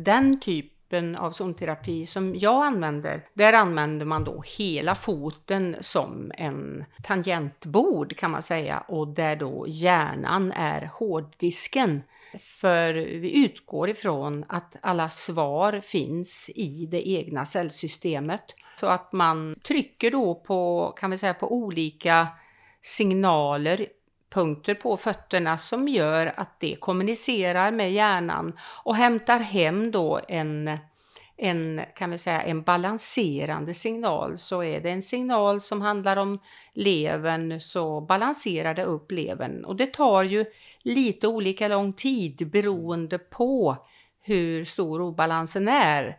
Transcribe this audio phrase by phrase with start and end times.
[0.00, 6.84] Den typen av zonterapi som jag använder, där använder man då hela foten som en
[7.02, 12.02] tangentbord kan man säga och där då hjärnan är hårddisken.
[12.38, 18.54] För vi utgår ifrån att alla svar finns i det egna cellsystemet.
[18.80, 22.28] Så att man trycker då på, kan vi säga, på olika
[22.82, 23.86] signaler
[24.36, 30.78] punkter på fötterna som gör att det kommunicerar med hjärnan och hämtar hem då en,
[31.36, 34.38] en, kan vi säga, en balanserande signal.
[34.38, 36.38] Så är det en signal som handlar om
[36.72, 39.64] levern så balanserar det upp levern.
[39.64, 40.44] Och det tar ju
[40.82, 43.76] lite olika lång tid beroende på
[44.22, 46.16] hur stor obalansen är.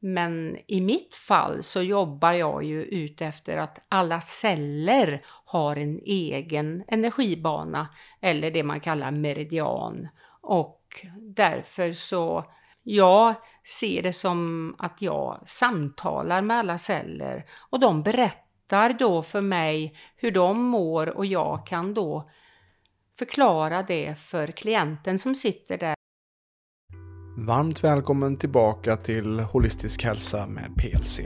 [0.00, 6.00] Men i mitt fall så jobbar jag ju ut efter att alla celler har en
[6.06, 7.88] egen energibana
[8.20, 10.08] eller det man kallar meridian.
[10.40, 12.44] Och därför så,
[12.82, 13.34] jag
[13.64, 19.96] ser det som att jag samtalar med alla celler och de berättar då för mig
[20.16, 22.30] hur de mår och jag kan då
[23.18, 25.94] förklara det för klienten som sitter där
[27.36, 31.20] Varmt välkommen tillbaka till Holistisk hälsa med PLC.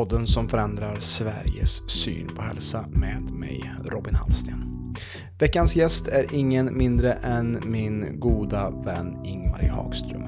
[0.00, 4.64] Podden som förändrar Sveriges syn på hälsa med mig, Robin Hallsten.
[5.38, 10.26] Veckans gäst är ingen mindre än min goda vän Ingmarie Hagström.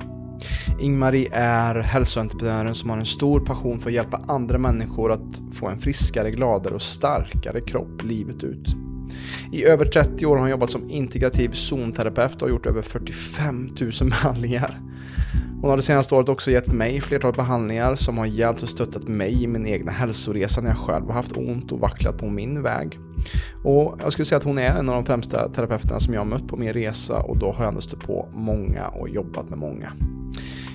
[0.81, 5.69] Ingmarie är hälsoentreprenören som har en stor passion för att hjälpa andra människor att få
[5.69, 8.77] en friskare, gladare och starkare kropp livet ut.
[9.53, 13.93] I över 30 år har hon jobbat som integrativ zonterapeut och gjort över 45 000
[14.11, 14.92] behandlingar.
[15.61, 19.09] Hon har det senaste året också gett mig flertal behandlingar som har hjälpt och stöttat
[19.09, 22.63] mig i min egna hälsoresa när jag själv har haft ont och vacklat på min
[22.63, 22.99] väg.
[23.65, 26.27] Och jag skulle säga att hon är en av de främsta terapeuterna som jag har
[26.27, 29.59] mött på min resa och då har jag ändå stött på många och jobbat med
[29.59, 29.93] många.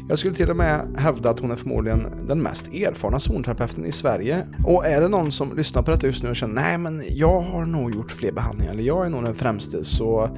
[0.09, 3.91] Jag skulle till och med hävda att hon är förmodligen den mest erfarna zonterapeuten i
[3.91, 4.47] Sverige.
[4.65, 7.41] Och är det någon som lyssnar på detta just nu och känner nej men jag
[7.41, 10.29] har nog gjort fler behandlingar eller jag är nog den främste så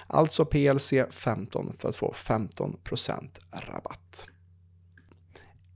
[0.08, 4.28] Alltså PLC15 för att få 15% rabatt.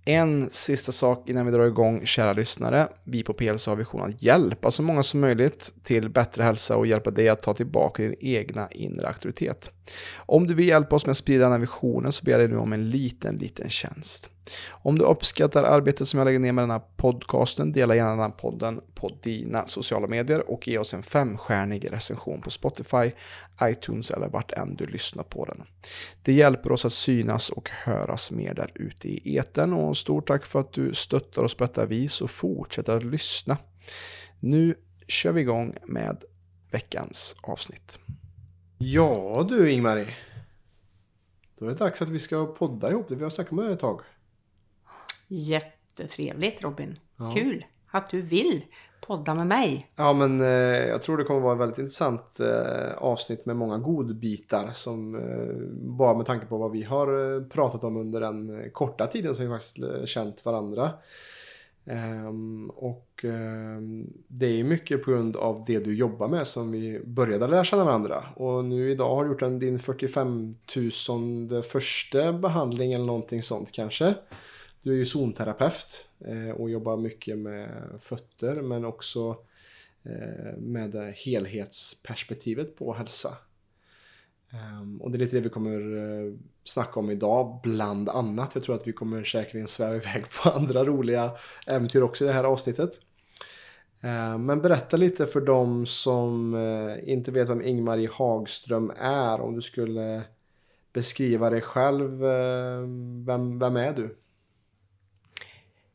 [0.08, 2.88] En sista sak innan vi drar igång, kära lyssnare.
[3.04, 6.88] Vi på PLC har visionen att hjälpa så många som möjligt till bättre hälsa och
[6.88, 9.72] hjälpa dig att ta tillbaka din egna inre auktoritet.
[10.18, 12.48] Om du vill hjälpa oss med att sprida den här visionen så ber jag dig
[12.48, 14.30] nu om en liten, liten tjänst.
[14.70, 18.20] Om du uppskattar arbetet som jag lägger ner med den här podcasten, dela gärna den
[18.20, 23.12] här podden på dina sociala medier och ge oss en femstjärnig recension på Spotify,
[23.64, 25.64] iTunes eller vart än du lyssnar på den.
[26.22, 30.46] Det hjälper oss att synas och höras mer där ute i eten och stort tack
[30.46, 33.58] för att du stöttar oss på detta vis och fortsätter att lyssna.
[34.40, 34.76] Nu
[35.08, 36.24] kör vi igång med
[36.72, 38.00] veckans avsnitt.
[38.78, 40.16] Ja du Ingmarie.
[41.60, 43.16] Då är det dags att vi ska podda ihop det.
[43.16, 44.02] Vi har snackat med det ett tag.
[45.28, 47.00] Jättetrevligt Robin.
[47.18, 47.32] Ja.
[47.36, 47.66] Kul.
[47.92, 48.64] att du vill
[49.02, 49.88] podda med mig.
[49.96, 50.48] Ja, men eh,
[50.88, 55.78] jag tror det kommer vara ett väldigt intressant eh, avsnitt med många godbitar som eh,
[55.98, 59.36] bara med tanke på vad vi har eh, pratat om under den eh, korta tiden
[59.36, 60.92] som vi faktiskt eh, känt varandra.
[61.86, 67.02] Ehm, och ehm, det är mycket på grund av det du jobbar med som vi
[67.06, 68.24] började lära känna varandra.
[68.36, 70.56] Och nu idag har du gjort en, din 45
[71.10, 74.16] 000 första behandling eller någonting sånt kanske.
[74.82, 77.70] Du är ju zonterapeut eh, och jobbar mycket med
[78.02, 79.38] fötter men också
[80.04, 83.38] eh, med helhetsperspektivet på hälsa.
[84.52, 86.34] Ehm, och det är lite det vi kommer eh,
[86.64, 88.56] snacka om idag, bland annat.
[88.56, 91.32] Jag tror att vi kommer säkerligen sväva iväg på andra roliga
[91.68, 93.00] äventyr också i det här avsnittet.
[94.02, 96.56] Ehm, men berätta lite för dem som
[97.04, 99.42] inte vet vem Ingmarie Hagström är.
[99.42, 100.24] Om du skulle
[100.94, 102.20] beskriva dig själv,
[103.26, 104.18] vem, vem är du?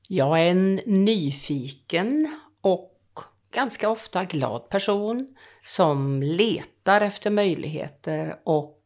[0.09, 3.21] Jag är en nyfiken och
[3.55, 8.79] ganska ofta glad person som letar efter möjligheter och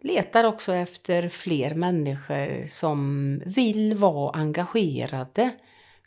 [0.00, 5.50] letar också efter fler människor som vill vara engagerade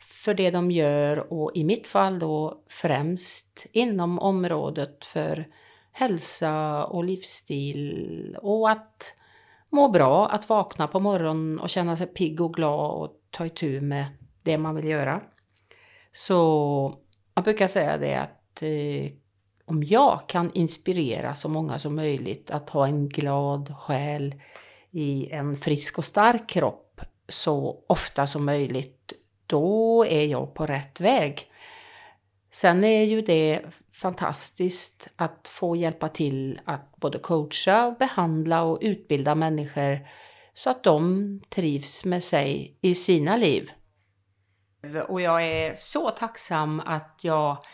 [0.00, 5.46] för det de gör och i mitt fall då främst inom området för
[5.92, 9.14] hälsa och livsstil och att
[9.70, 13.80] må bra, att vakna på morgonen och känna sig pigg och glad och ta itu
[13.80, 14.06] med
[14.42, 15.20] det man vill göra.
[16.12, 16.94] Så
[17.34, 19.12] jag brukar säga det att eh,
[19.64, 24.34] om jag kan inspirera så många som möjligt att ha en glad själ
[24.90, 29.12] i en frisk och stark kropp så ofta som möjligt,
[29.46, 31.46] då är jag på rätt väg.
[32.50, 33.62] Sen är ju det
[33.92, 40.06] fantastiskt att få hjälpa till att både coacha, behandla och utbilda människor
[40.54, 43.70] så att de trivs med sig i sina liv.
[45.08, 47.64] Och jag är så tacksam att jag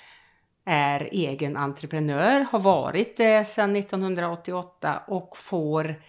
[0.64, 6.02] är egen entreprenör, har varit det sedan 1988 och får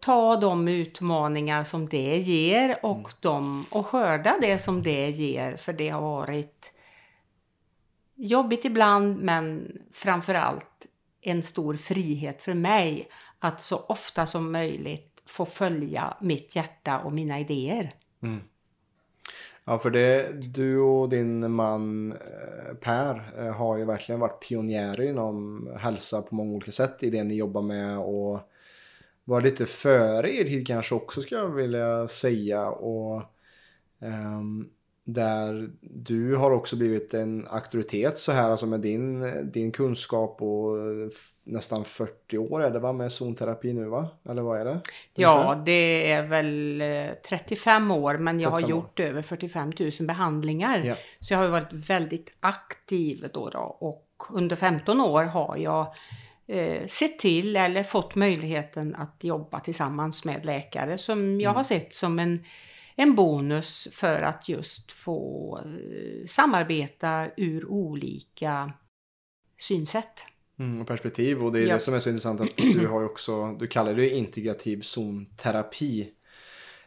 [0.00, 3.10] ta de utmaningar som det ger och, mm.
[3.20, 5.56] de, och skörda det som det ger.
[5.56, 6.72] För det har varit
[8.18, 10.86] jobbigt ibland men framförallt
[11.20, 17.12] en stor frihet för mig att så ofta som möjligt få följa mitt hjärta och
[17.12, 17.92] mina idéer.
[18.22, 18.40] Mm.
[19.64, 25.02] Ja, för det, du och din man eh, Per eh, har ju verkligen varit pionjärer
[25.02, 28.40] inom hälsa på många olika sätt i det ni jobbar med och
[29.24, 32.68] var lite före er tid kanske också skulle jag vilja säga.
[32.68, 33.22] Och
[33.98, 34.70] um,
[35.10, 40.76] där du har också blivit en auktoritet så här, alltså med din, din kunskap och
[41.44, 44.08] nästan 40 år är det va, med zonterapi nu va?
[44.30, 44.80] Eller vad är det?
[45.14, 46.82] Ja, det är väl
[47.28, 49.04] 35 eh, år, men jag har gjort år.
[49.04, 50.78] över 45 000 behandlingar.
[50.78, 50.94] Ja.
[51.20, 55.94] Så jag har varit väldigt aktiv då, då och under 15 år har jag
[56.46, 61.56] eh, sett till eller fått möjligheten att jobba tillsammans med läkare som jag mm.
[61.56, 62.44] har sett som en
[63.00, 68.72] en bonus för att just få eh, samarbeta ur olika
[69.58, 70.26] synsätt.
[70.58, 71.74] Mm, och perspektiv och det är ja.
[71.74, 76.12] det som är så intressant att du har ju också, du kallar det integrativ zonterapi.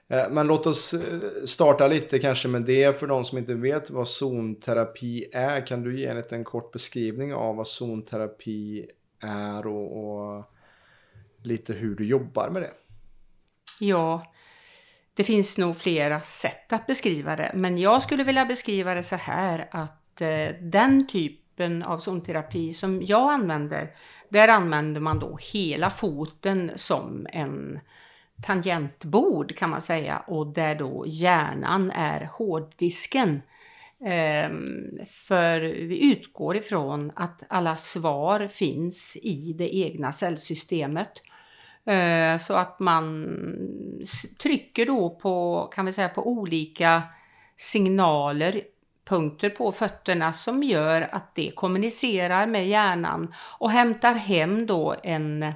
[0.08, 3.90] Eh, men låt oss eh, starta lite kanske med det för de som inte vet
[3.90, 5.68] vad zonterapi är.
[5.68, 8.86] Kan du ge en liten kort beskrivning av vad zonterapi
[9.20, 10.44] är och, och
[11.44, 12.74] lite hur du jobbar med det?
[13.80, 14.34] Ja,
[15.14, 19.16] det finns nog flera sätt att beskriva det, men jag skulle vilja beskriva det så
[19.16, 23.96] här att eh, den typen av zonterapi som jag använder,
[24.30, 27.80] där använder man då hela foten som en
[28.42, 33.42] tangentbord kan man säga och där då hjärnan är hårddisken.
[34.06, 41.12] Ehm, för vi utgår ifrån att alla svar finns i det egna cellsystemet
[42.40, 43.28] så att man
[44.40, 47.04] trycker då på, kan vi säga, på olika
[47.58, 48.62] signaler,
[49.06, 55.54] punkter på fötterna som gör att det kommunicerar med hjärnan och hämtar hem då en,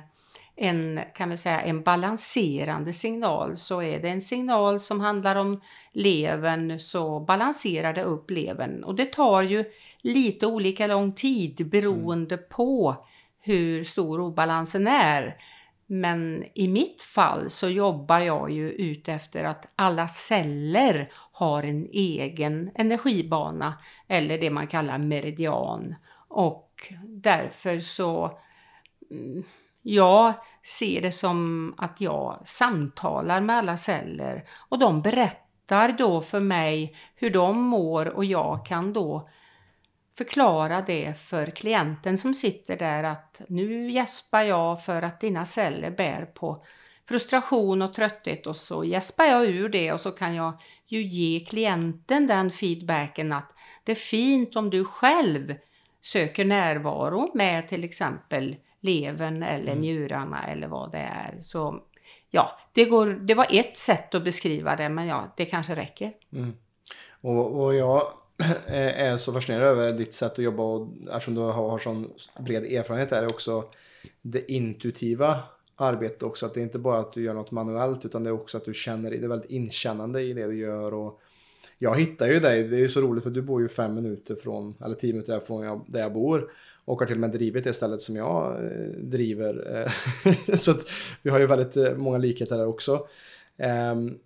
[0.55, 3.58] en, kan vi säga, en balanserande signal.
[3.58, 8.84] Så är det en signal som handlar om levern så balanserar det upp levern.
[8.84, 9.65] Och det tar ju
[10.01, 12.46] lite olika lång tid beroende mm.
[12.50, 12.96] på
[13.41, 15.38] hur stor obalansen är.
[15.88, 21.86] Men i mitt fall så jobbar jag ju ut efter att alla celler har en
[21.94, 23.74] egen energibana
[24.08, 25.96] eller det man kallar meridian.
[26.27, 28.39] Och därför så
[29.12, 29.44] mm,
[29.82, 36.22] jag ser det som att jag samtalar med alla celler och de berättar berättar då
[36.22, 39.30] för mig hur de mår och jag kan då
[40.17, 45.91] förklara det för klienten som sitter där att nu gäspar jag för att dina celler
[45.91, 46.63] bär på
[47.07, 50.53] frustration och trötthet och så gäspar jag ur det och så kan jag
[50.86, 53.51] ju ge klienten den feedbacken att
[53.84, 55.55] det är fint om du själv
[56.01, 59.81] söker närvaro med till exempel levern eller mm.
[59.81, 61.38] njurarna eller vad det är.
[61.39, 61.79] Så
[62.29, 66.13] ja, det, går, det var ett sätt att beskriva det men ja, det kanske räcker.
[66.34, 66.53] Mm.
[67.22, 68.01] Och, och jag
[68.68, 72.13] Eh, är så fascinerad över ditt sätt att jobba och eftersom du har, har sån
[72.39, 73.63] bred erfarenhet är det också
[74.22, 75.44] det intuitiva
[75.75, 76.46] arbetet också.
[76.46, 78.65] Att det är inte bara att du gör något manuellt utan det är också att
[78.65, 80.94] du känner det är väldigt inkännande i det du gör.
[80.94, 81.20] Och
[81.77, 84.36] jag hittar ju dig, det är ju så roligt för du bor ju fem minuter
[84.36, 86.51] från, eller tio minuter från jag, där jag bor.
[86.86, 89.92] Och har till och med drivit det stället som jag eh, driver.
[90.58, 90.89] Så att
[91.22, 93.08] vi har ju väldigt eh, många likheter där också.
[93.58, 94.20] Um,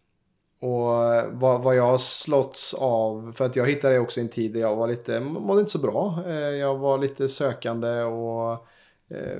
[0.59, 0.87] och
[1.31, 4.53] vad, vad jag har slåtts av, för att jag hittade det också i en tid
[4.53, 6.23] där jag var lite, mådde inte så bra.
[6.27, 8.51] Eh, jag var lite sökande och
[9.09, 9.39] eh,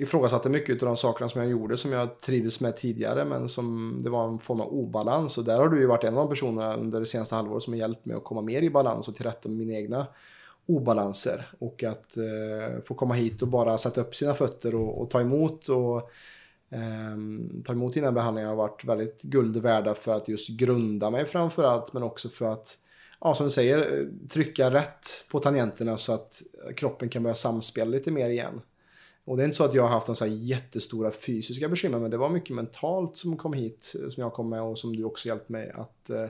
[0.00, 4.00] ifrågasatte mycket av de sakerna som jag gjorde som jag trivdes med tidigare men som
[4.04, 6.28] det var en form av obalans och där har du ju varit en av de
[6.28, 9.14] personerna under det senaste halvåret som har hjälpt mig att komma mer i balans och
[9.14, 10.06] till rätta med mina egna
[10.66, 15.10] obalanser och att eh, få komma hit och bara sätta upp sina fötter och, och
[15.10, 16.10] ta emot och
[16.70, 21.24] Ehm, ta emot dina behandlingar har varit väldigt guld värda för att just grunda mig
[21.24, 22.78] framför allt men också för att
[23.20, 26.42] ja, som du säger, trycka rätt på tangenterna så att
[26.76, 28.60] kroppen kan börja samspela lite mer igen.
[29.24, 32.16] Och det är inte så att jag har haft några jättestora fysiska bekymmer men det
[32.16, 35.48] var mycket mentalt som kom hit som jag kom med och som du också hjälpt
[35.48, 36.26] mig att eh,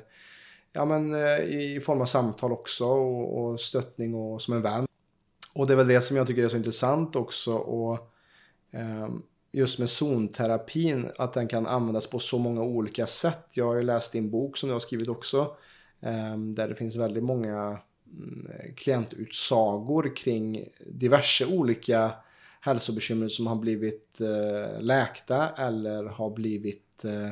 [0.73, 4.87] ja men eh, i form av samtal också och, och stöttning och som en vän.
[5.53, 8.13] Och det är väl det som jag tycker är så intressant också och
[8.71, 9.09] eh,
[9.53, 13.47] just med zonterapin att den kan användas på så många olika sätt.
[13.55, 15.57] Jag har ju läst din bok som du har skrivit också
[16.01, 17.79] ehm, där det finns väldigt många
[18.13, 22.13] mm, klientutsagor kring diverse olika
[22.61, 27.31] hälsobekymmer som har blivit eh, läkta eller har blivit eh,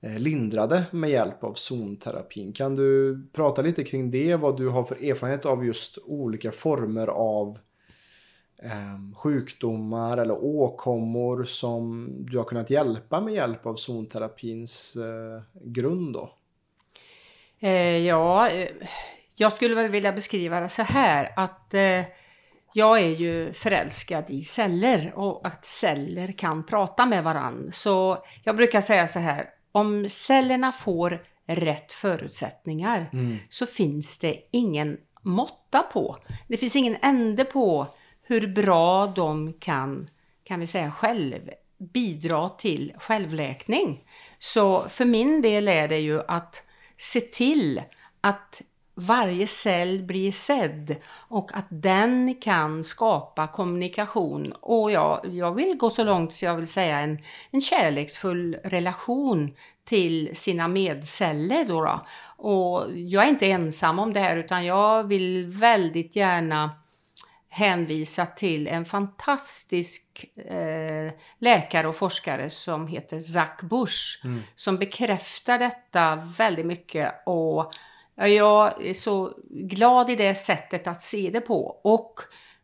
[0.00, 2.52] eh, lindrade med hjälp av zonterapin.
[2.52, 7.06] Kan du prata lite kring det, vad du har för erfarenhet av just olika former
[7.06, 7.60] av eh,
[9.16, 16.34] sjukdomar eller åkommor som du har kunnat hjälpa med hjälp av zonterapins eh, grund då?
[17.60, 18.68] Eh, ja, eh,
[19.36, 21.74] jag skulle väl vilja beskriva det så här att
[22.72, 27.68] jag är ju förälskad i celler och att celler kan prata med varann.
[27.72, 33.36] Så jag brukar säga så här, om cellerna får rätt förutsättningar mm.
[33.48, 36.16] så finns det ingen måtta på.
[36.48, 37.86] Det finns ingen ände på
[38.30, 40.10] hur bra de kan,
[40.44, 44.04] kan vi säga själv, bidra till självläkning.
[44.38, 46.62] Så för min del är det ju att
[46.96, 47.82] se till
[48.20, 48.62] att
[48.94, 55.90] varje cell blir sedd och att den kan skapa kommunikation och jag, jag vill gå
[55.90, 57.18] så långt så jag vill säga en,
[57.50, 61.64] en kärleksfull relation till sina medceller.
[61.64, 62.06] Då, då
[62.36, 66.79] Och jag är inte ensam om det här utan jag vill väldigt gärna
[67.52, 74.42] hänvisa till en fantastisk eh, läkare och forskare som heter Zach Bush mm.
[74.54, 77.72] som bekräftar detta väldigt mycket och
[78.28, 81.80] jag är så glad i det sättet att se det på.
[81.84, 82.20] Och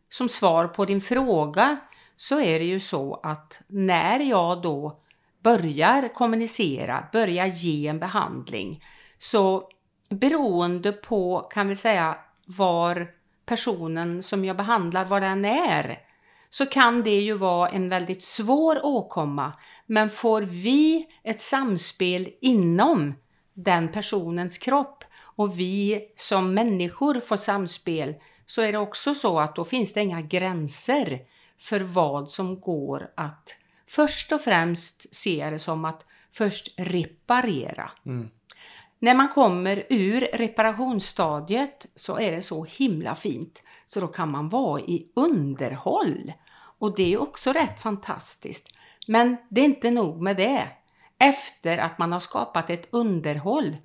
[0.09, 1.77] som svar på din fråga
[2.15, 4.99] så är det ju så att när jag då
[5.43, 8.83] börjar kommunicera, börjar ge en behandling,
[9.19, 9.69] så
[10.09, 13.07] beroende på, kan vi säga, var
[13.47, 15.99] personen som jag behandlar, var den är,
[16.49, 19.53] så kan det ju vara en väldigt svår åkomma.
[19.85, 23.13] Men får vi ett samspel inom
[23.53, 29.55] den personens kropp och vi som människor får samspel så är det också så att
[29.55, 31.21] då finns det inga gränser
[31.59, 37.91] för vad som går att först och främst se det som att först reparera.
[38.05, 38.29] Mm.
[38.99, 44.49] När man kommer ur reparationsstadiet så är det så himla fint så då kan man
[44.49, 46.33] vara i underhåll.
[46.79, 48.67] Och det är också rätt fantastiskt.
[49.07, 50.67] Men det är inte nog med det.
[51.19, 53.77] Efter att man har skapat ett underhåll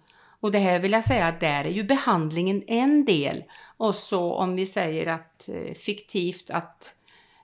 [0.43, 3.45] och det här vill jag säga, där är ju behandlingen en del.
[3.77, 6.95] Och så om vi säger att eh, fiktivt att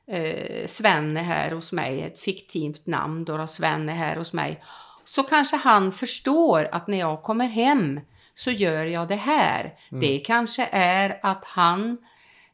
[0.07, 4.33] eh, Sven är här hos mig, ett fiktivt namn då, då Sven är här hos
[4.33, 4.63] mig.
[5.09, 8.01] Så kanske han förstår att när jag kommer hem
[8.35, 9.79] så gör jag det här.
[9.91, 10.01] Mm.
[10.01, 11.99] Det kanske är att han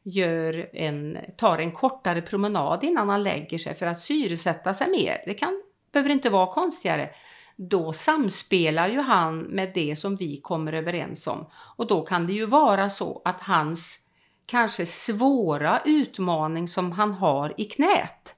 [0.02, 5.22] gör en, tar en kortare promenad innan han lägger sig för att syresätta sig mer.
[5.26, 7.10] Det kan, behöver inte vara konstigare.
[7.56, 11.46] då samspelar ju han med det som vi kommer överens om.
[11.76, 13.98] Och då kan det ju vara så att hans
[14.46, 18.34] kanske svåra utmaning som han har i knät,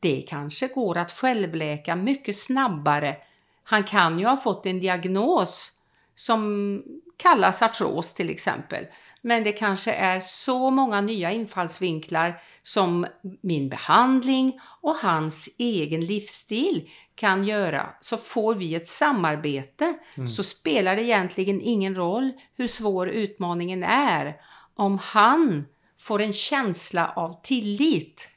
[0.00, 3.16] det kanske går att självläka mycket snabbare.
[3.64, 5.72] Han kan ju ha fått en diagnos
[6.14, 6.82] som
[7.16, 8.86] kallas artros till exempel.
[9.20, 13.06] Men det kanske är så många nya infallsvinklar som
[13.40, 17.90] min behandling och hans egen livsstil kan göra.
[18.00, 20.28] Så får vi ett samarbete mm.
[20.28, 24.36] så spelar det egentligen ingen roll hur svår utmaningen är.
[24.74, 25.64] Om han
[25.98, 28.28] får en känsla av tillit.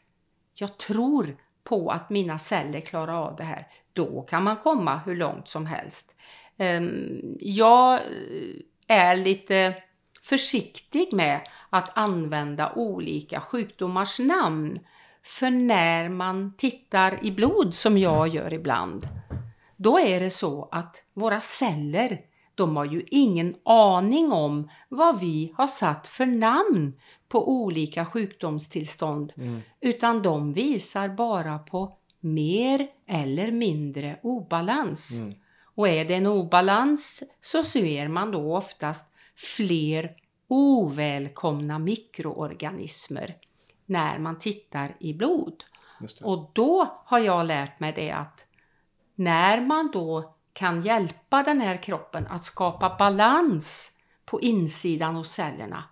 [0.55, 3.67] Jag tror på att mina celler klarar av det här.
[3.95, 6.15] Då kan man komma hur långt som helst.
[6.57, 7.99] Ehm, jag
[8.87, 9.73] är lite
[10.23, 14.79] försiktig med att använda olika sjukdomars namn.
[15.23, 19.07] För när man tittar i blod, som jag gör ibland,
[19.77, 22.19] då är det så att våra celler,
[22.55, 26.93] de har ju ingen aning om vad vi har satt för namn
[27.27, 29.61] på olika sjukdomstillstånd, mm.
[29.81, 35.17] utan de visar bara på mer eller mindre obalans.
[35.17, 35.33] Mm.
[35.75, 39.05] Och är det en obalans så ser man då oftast
[39.57, 40.15] fler
[40.47, 43.35] ovälkomna mikroorganismer
[43.85, 45.63] när man tittar i blod.
[46.23, 48.45] Och då har jag lärt mig det att
[49.15, 53.91] när man då kan hjälpa den här kroppen att skapa balans
[54.25, 55.83] på insidan hos cellerna,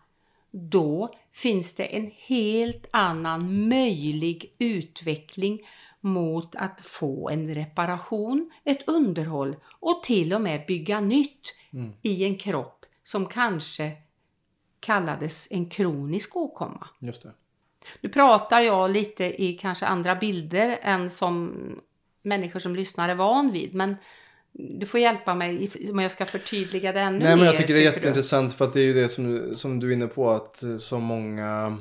[0.51, 5.59] då finns det en helt annan möjlig utveckling
[6.03, 11.93] mot att få en reparation, ett underhåll och till och med bygga nytt mm.
[12.01, 13.91] i en kropp som kanske
[14.79, 16.88] kallades en kronisk åkomma.
[17.00, 17.33] Just det.
[18.01, 21.53] Nu pratar jag lite i kanske andra bilder än som
[22.22, 23.95] människor som lyssnar är van vid, men
[24.51, 27.36] du får hjälpa mig om jag ska förtydliga det ännu Nej, mer.
[27.36, 28.57] Men jag tycker det är jätteintressant du?
[28.57, 31.77] för att det är ju det som, som du är inne på att så många,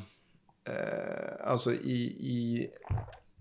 [0.68, 2.68] eh, alltså i, i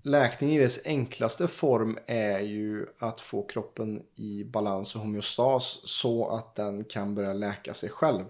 [0.04, 6.30] läkning i dess enklaste form är ju att få kroppen i balans och homeostas så
[6.30, 8.26] att den kan börja läka sig själv.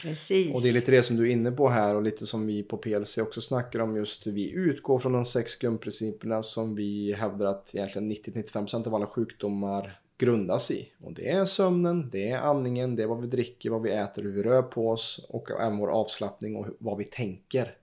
[0.00, 0.54] Precis.
[0.54, 2.62] Och det är lite det som du är inne på här och lite som vi
[2.62, 7.46] på PLC också snackar om just vi utgår från de sex grundprinciperna som vi hävdar
[7.46, 10.88] att egentligen 90-95% av alla sjukdomar grundas i.
[11.00, 14.22] Och det är sömnen, det är andningen, det är vad vi dricker, vad vi äter,
[14.22, 17.74] hur vi rör på oss och även vår avslappning och vad vi tänker.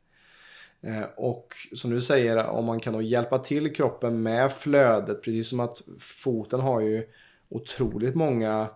[0.88, 5.50] Eh, och som du säger, om man kan då hjälpa till kroppen med flödet, precis
[5.50, 7.08] som att foten har ju
[7.50, 8.68] otroligt många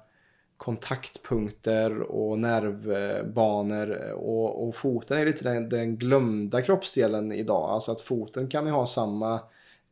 [0.58, 7.70] kontaktpunkter och nervbanor eh, och, och foten är lite den, den, glömda kroppsdelen idag.
[7.70, 9.40] Alltså att foten kan ju ha samma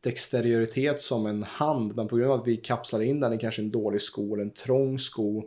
[0.01, 3.61] dexterioritet som en hand men på grund av att vi kapslar in den i kanske
[3.61, 5.43] en dålig sko eller en trång sko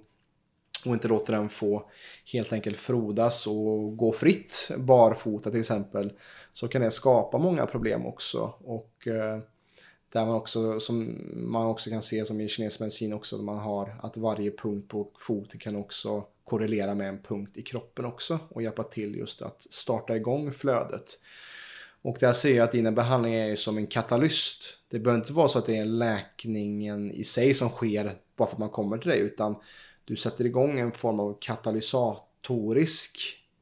[0.86, 1.90] och inte låter den få
[2.32, 6.12] helt enkelt frodas och gå fritt barfota till exempel
[6.52, 8.54] så kan det skapa många problem också.
[8.64, 9.38] Och eh,
[10.12, 13.96] där man också, som man också kan se som i kinesisk medicin också, man har
[14.02, 18.62] att varje punkt på foten kan också korrelera med en punkt i kroppen också och
[18.62, 21.18] hjälpa till just att starta igång flödet.
[22.02, 24.78] Och där ser jag att dina behandlingar är som en katalyst.
[24.88, 28.54] Det behöver inte vara så att det är läkningen i sig som sker bara för
[28.54, 29.56] att man kommer till dig, utan
[30.04, 33.18] du sätter igång en form av katalysatorisk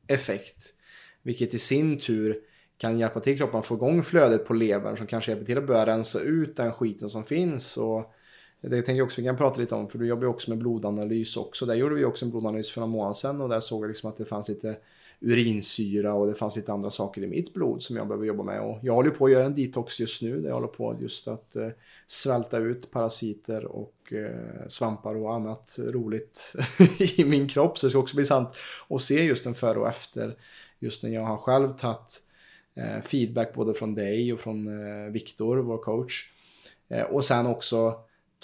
[0.06, 0.74] effekt.
[1.22, 2.36] Vilket i sin tur
[2.78, 5.66] kan hjälpa till kroppen att få igång flödet på levern som kanske hjälper till att
[5.66, 7.76] börja rensa ut den skiten som finns.
[7.76, 8.12] Och
[8.60, 10.58] det tänker jag också vi kan prata lite om för du jobbar ju också med
[10.58, 11.66] blodanalys också.
[11.66, 14.10] Där gjorde vi också en blodanalys för några månader sedan och där såg jag liksom
[14.10, 14.76] att det fanns lite
[15.20, 18.60] urinsyra och det fanns lite andra saker i mitt blod som jag behöver jobba med.
[18.60, 21.28] Och jag håller på att göra en detox just nu där jag håller på just
[21.28, 21.68] att eh,
[22.06, 26.54] svälta ut parasiter och Eh, svampar och annat roligt
[27.18, 27.78] i min kropp.
[27.78, 28.48] Så det ska också bli sant
[28.88, 30.36] att se just en före och efter
[30.78, 32.22] just när jag har själv tagit
[32.74, 36.30] eh, feedback både från dig och från eh, Viktor, vår coach.
[37.10, 38.00] Och sen också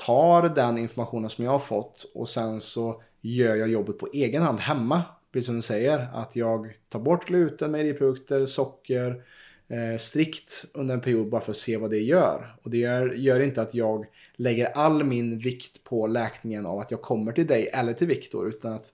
[0.07, 4.43] tar den informationen som jag har fått och sen så gör jag jobbet på egen
[4.43, 5.03] hand hemma
[5.33, 9.23] precis som du säger, att jag tar bort gluten, mejeriprodukter, socker
[9.69, 12.57] eh, strikt under en period bara för att se vad det gör.
[12.63, 16.91] Och det gör, gör, inte att jag lägger all min vikt på läkningen av att
[16.91, 18.93] jag kommer till dig eller till Viktor, utan att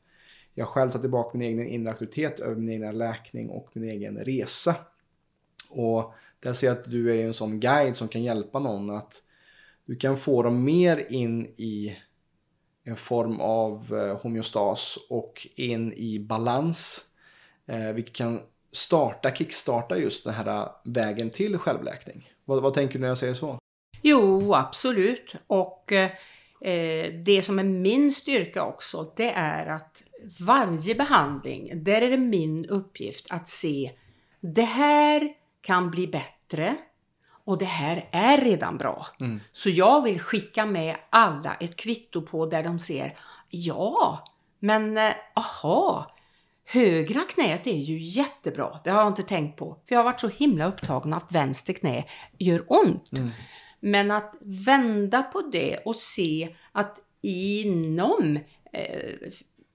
[0.54, 4.18] jag själv tar tillbaka min egen inre auktoritet över min egen läkning och min egen
[4.18, 4.76] resa.
[5.68, 9.22] Och där ser jag att du är en sån guide som kan hjälpa någon att
[9.84, 11.98] du kan få dem mer in i
[12.84, 17.04] en form av eh, homeostas och in i balans.
[17.66, 18.40] Eh, vilket kan
[18.72, 22.30] starta, kickstarta just den här vägen till självläkning.
[22.44, 23.58] Vad, vad tänker du när jag säger så?
[24.02, 25.34] Jo, absolut.
[25.46, 30.02] Och eh, det som är min styrka också, det är att
[30.40, 33.92] varje behandling, där är det min uppgift att se
[34.40, 36.76] det här kan bli bättre
[37.44, 39.06] och det här är redan bra.
[39.20, 39.40] Mm.
[39.52, 44.24] Så jag vill skicka med alla ett kvitto på där de ser, ja,
[44.58, 46.16] men eh, aha,
[46.64, 48.80] högra knät är ju jättebra.
[48.84, 51.72] Det har jag inte tänkt på, för jag har varit så himla upptagen att vänster
[51.72, 52.04] knä
[52.38, 53.12] gör ont.
[53.12, 53.30] Mm.
[53.80, 58.38] Men att vända på det och se att inom
[58.72, 59.30] eh,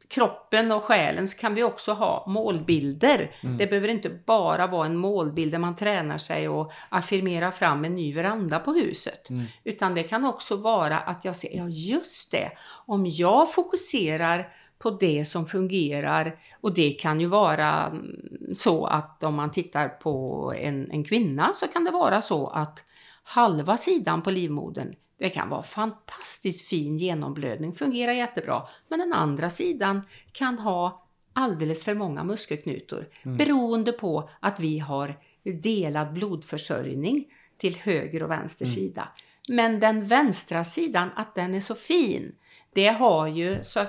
[0.09, 3.31] kroppen och själen så kan vi också ha målbilder.
[3.57, 7.95] Det behöver inte bara vara en målbild där man tränar sig och affirmerar fram en
[7.95, 9.27] ny veranda på huset.
[9.63, 12.51] Utan det kan också vara att jag ser, ja just det,
[12.85, 19.23] om jag fokuserar på det som fungerar och det kan ju vara mm, så att
[19.23, 22.83] om man tittar på en, en kvinna så kan det vara så att
[23.23, 28.63] halva sidan på livmodern det kan vara fantastiskt fin genomblödning, fungerar jättebra.
[28.87, 35.19] Men den andra sidan kan ha alldeles för många muskelknutor beroende på att vi har
[35.43, 37.25] delad blodförsörjning
[37.57, 39.07] till höger och vänster sida.
[39.47, 42.35] Men den vänstra sidan, att den är så fin,
[42.73, 43.85] det har ju, så,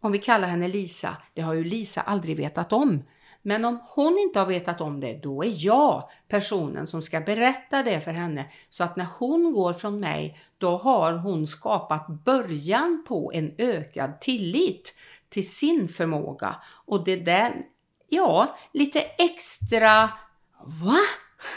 [0.00, 3.02] om vi kallar henne Lisa, det har ju Lisa aldrig vetat om.
[3.42, 7.82] Men om hon inte har vetat om det, då är jag personen som ska berätta
[7.82, 8.46] det för henne.
[8.68, 14.20] Så att när hon går från mig, då har hon skapat början på en ökad
[14.20, 14.94] tillit
[15.28, 16.56] till sin förmåga.
[16.86, 17.54] Och det där,
[18.08, 20.10] ja, lite extra,
[20.64, 20.98] va?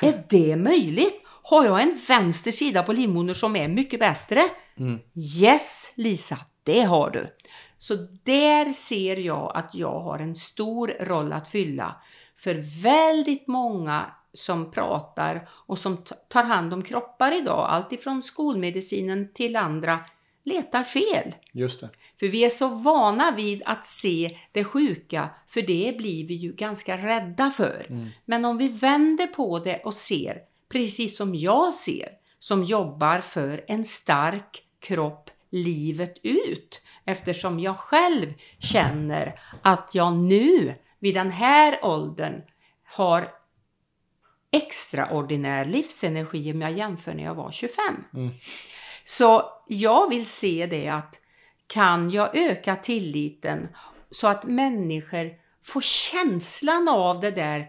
[0.02, 1.22] Är det möjligt?
[1.44, 4.42] Har jag en vänster sida på livmodern som är mycket bättre?
[5.42, 7.28] Yes, Lisa, det har du.
[7.84, 12.02] Så där ser jag att jag har en stor roll att fylla.
[12.36, 15.98] För väldigt många som pratar och som
[16.30, 20.00] tar hand om kroppar idag, alltifrån skolmedicinen till andra,
[20.44, 21.36] letar fel.
[21.52, 21.90] Just det.
[22.20, 26.54] För vi är så vana vid att se det sjuka, för det blir vi ju
[26.54, 28.10] ganska rädda för.
[28.26, 30.38] Men om vi vänder på det och ser,
[30.72, 36.82] precis som jag ser, som jobbar för en stark kropp livet ut.
[37.06, 42.42] Eftersom jag själv känner att jag nu, vid den här åldern,
[42.84, 43.32] har
[44.52, 48.06] extraordinär livsenergi om jag jämför när jag var 25.
[49.04, 51.20] Så jag vill se det att
[51.68, 53.68] kan jag öka tilliten
[54.12, 55.32] så att människor
[55.64, 57.68] får känslan av det där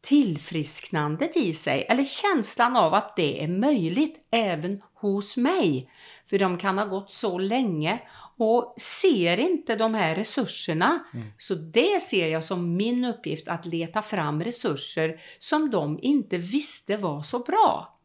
[0.00, 5.90] tillfrisknandet i sig eller känslan av att det är möjligt även hos mig.
[6.30, 8.00] För de kan ha gått så länge
[8.38, 10.98] och ser inte de här resurserna.
[11.36, 16.96] Så det ser jag som min uppgift att leta fram resurser som de inte visste
[16.96, 17.98] var så bra.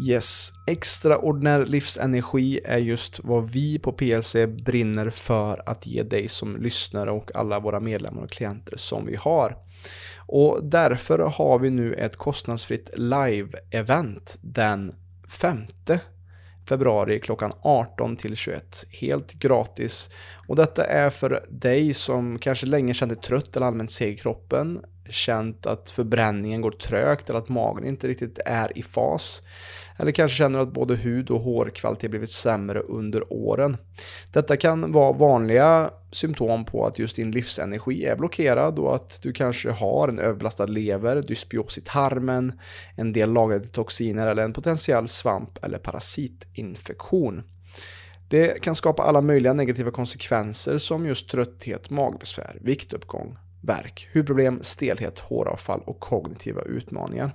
[0.00, 6.56] Yes, extraordinär livsenergi är just vad vi på PLC brinner för att ge dig som
[6.56, 9.56] lyssnare och alla våra medlemmar och klienter som vi har.
[10.26, 14.92] Och därför har vi nu ett kostnadsfritt live-event den
[15.28, 15.66] 5
[16.68, 18.84] februari klockan 18 till 21.
[18.90, 20.10] Helt gratis.
[20.46, 24.84] Och detta är för dig som kanske länge kände trött eller allmänt seg i kroppen,
[25.10, 29.42] känt att förbränningen går trögt eller att magen inte riktigt är i fas.
[29.98, 33.76] Eller kanske känner att både hud och hårkvalitet blivit sämre under åren.
[34.32, 39.32] Detta kan vara vanliga symptom på att just din livsenergi är blockerad och att du
[39.32, 42.60] kanske har en överbelastad lever, dysbios i tarmen,
[42.96, 47.42] en del lagrade toxiner eller en potentiell svamp eller parasitinfektion.
[48.28, 55.18] Det kan skapa alla möjliga negativa konsekvenser som just trötthet, magbesvär, viktuppgång, värk, hudproblem, stelhet,
[55.18, 57.30] håravfall och kognitiva utmaningar.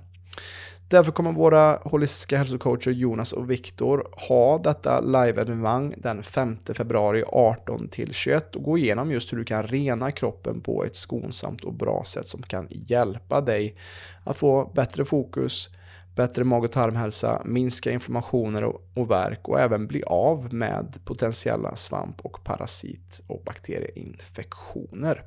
[0.88, 7.88] Därför kommer våra holistiska hälsocoacher Jonas och Viktor ha detta live-evenemang den 5 februari 18
[7.88, 11.74] till 21 och gå igenom just hur du kan rena kroppen på ett skonsamt och
[11.74, 13.76] bra sätt som kan hjälpa dig
[14.24, 15.68] att få bättre fokus,
[16.14, 21.76] bättre mag och tarmhälsa, minska inflammationer och, och värk och även bli av med potentiella
[21.76, 25.24] svamp och parasit och bakterieinfektioner.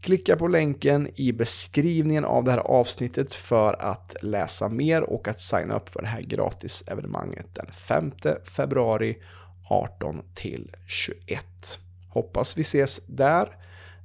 [0.00, 5.40] Klicka på länken i beskrivningen av det här avsnittet för att läsa mer och att
[5.40, 8.12] signa upp för det här gratis evenemanget den 5
[8.44, 9.18] februari
[9.68, 11.44] 18 till 21.
[12.08, 13.56] Hoppas vi ses där.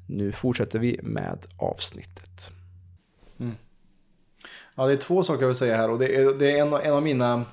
[0.07, 2.51] Nu fortsätter vi med avsnittet.
[3.39, 3.55] Mm.
[4.75, 6.73] Ja, det är två saker jag vill säga här och det är, det är en,
[6.73, 7.45] en av mina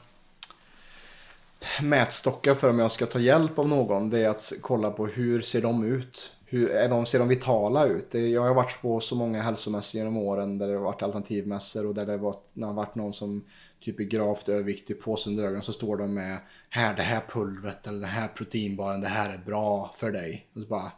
[1.83, 4.11] mätstockar för om jag ska ta hjälp av någon.
[4.11, 6.35] Det är att kolla på hur ser de ut?
[6.47, 8.11] Hur är de, ser de vitala ut?
[8.11, 11.87] Det, jag har varit på så många hälsomässor genom åren där det har varit alternativmässor
[11.87, 13.45] och där det har varit, när det har varit någon som
[13.81, 17.87] typ är gravt överviktig, påsen under ögonen så står de med här det här pulvret
[17.87, 20.47] eller den här proteinbaren, det här är bra för dig.
[20.55, 20.93] Och så bara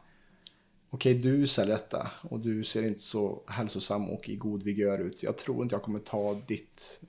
[0.94, 5.22] Okej, du säljer detta och du ser inte så hälsosam och i god vigör ut.
[5.22, 7.00] Jag tror inte jag kommer ta ditt,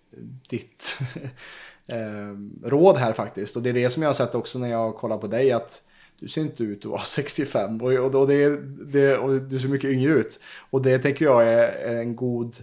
[0.49, 0.97] ditt
[1.87, 3.55] eh, råd här faktiskt.
[3.55, 5.81] Och det är det som jag har sett också när jag kollar på dig att
[6.19, 9.69] du ser inte ut att vara 65 och, och, och, det, det, och du ser
[9.69, 10.39] mycket yngre ut.
[10.69, 12.55] Och det tänker jag är en god...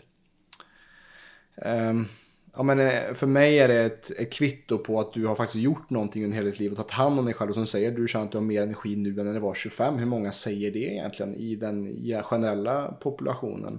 [1.65, 2.09] Um,
[2.57, 5.63] ja, men eh, för mig är det ett, ett kvitto på att du har faktiskt
[5.63, 7.51] gjort någonting under hela ditt liv och tagit hand om dig själv.
[7.51, 9.55] Och som säger, du känner att du har mer energi nu än när du var
[9.55, 9.99] 25.
[9.99, 13.79] Hur många säger det egentligen i den generella populationen?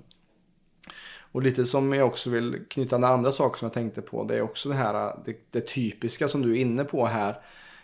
[1.31, 4.23] Och lite som jag också vill knyta an andra saker som jag tänkte på.
[4.23, 7.41] Det är också det här eh, det, det typiska som du är inne på här.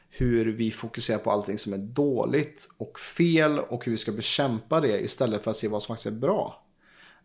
[0.10, 4.82] Hur vi fokuserar på allting som är dåligt och fel och hur vi ska bekämpa
[4.82, 6.64] det istället för att se vad som faktiskt är bra.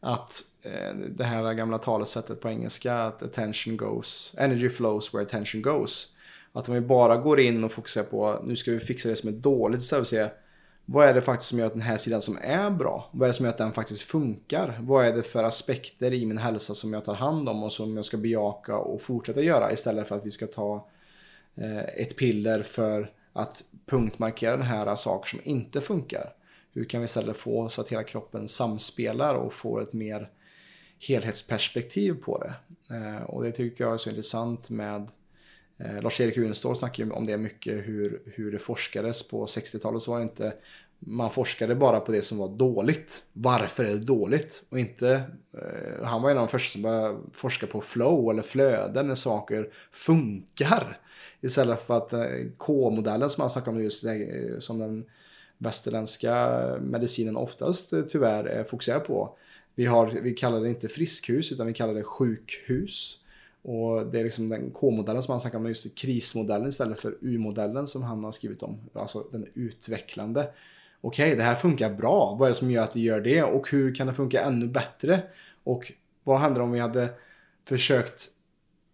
[0.00, 5.62] Att Eh, det här gamla talesättet på engelska att attention goes, energy flows where attention
[5.62, 6.08] goes.
[6.52, 9.28] Att om vi bara går in och fokuserar på nu ska vi fixa det som
[9.28, 10.36] är dåligt istället för att se
[10.84, 13.28] vad är det faktiskt som gör att den här sidan som är bra, vad är
[13.28, 14.78] det som gör att den faktiskt funkar?
[14.80, 17.96] Vad är det för aspekter i min hälsa som jag tar hand om och som
[17.96, 20.88] jag ska bejaka och fortsätta göra istället för att vi ska ta
[21.54, 26.32] eh, ett piller för att punktmarkera den här saker som inte funkar.
[26.72, 30.30] Hur kan vi istället få så att hela kroppen samspelar och får ett mer
[31.08, 32.54] helhetsperspektiv på det?
[32.94, 35.08] Eh, och det tycker jag är så intressant med
[35.78, 40.10] eh, Lars-Erik Unestål snackar ju om det mycket, hur, hur det forskades på 60-talet så
[40.10, 40.52] var det inte
[41.06, 43.24] man forskade bara på det som var dåligt.
[43.32, 44.64] Varför är det dåligt?
[44.68, 48.42] Och inte, eh, han var en av de första som började forska på flow eller
[48.42, 50.98] flöden när saker funkar.
[51.40, 54.12] Istället för att eh, K-modellen som han snackar om just, eh,
[54.58, 55.04] som den
[55.58, 59.36] västerländska medicinen oftast eh, tyvärr är fokuserad på.
[59.74, 63.18] Vi, har, vi kallar det inte friskhus utan vi kallar det sjukhus.
[63.62, 67.86] Och det är liksom den K-modellen som han snackar om, just krismodellen istället för U-modellen
[67.86, 68.80] som han har skrivit om.
[68.94, 70.50] Alltså den utvecklande.
[71.00, 72.36] Okej, okay, det här funkar bra.
[72.38, 73.42] Vad är det som gör att det gör det?
[73.42, 75.22] Och hur kan det funka ännu bättre?
[75.64, 75.92] Och
[76.24, 77.08] vad händer om vi hade
[77.64, 78.30] försökt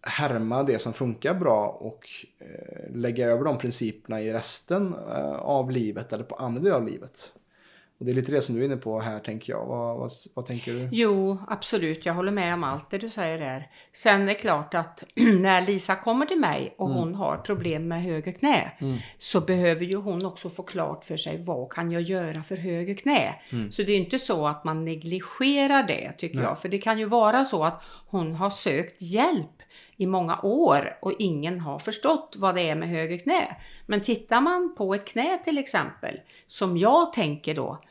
[0.01, 2.07] härma det som funkar bra och
[2.39, 6.87] eh, lägga över de principerna i resten eh, av livet eller på andra delar av
[6.87, 7.33] livet.
[7.99, 9.65] Och det är lite det som du är inne på här tänker jag.
[9.65, 10.89] Vad, vad, vad, tänker du?
[10.91, 12.05] Jo, absolut.
[12.05, 13.69] Jag håller med om allt det du säger där.
[13.93, 16.99] Sen är det klart att när Lisa kommer till mig och mm.
[16.99, 18.97] hon har problem med höger knä mm.
[19.17, 22.95] så behöver ju hon också få klart för sig vad kan jag göra för höger
[22.95, 23.35] knä.
[23.51, 23.71] Mm.
[23.71, 26.45] Så det är inte så att man negligerar det tycker Nej.
[26.45, 26.61] jag.
[26.61, 29.61] För det kan ju vara så att hon har sökt hjälp
[29.97, 33.57] i många år och ingen har förstått vad det är med höger knä.
[33.85, 37.81] Men tittar man på ett knä till exempel, som jag tänker då,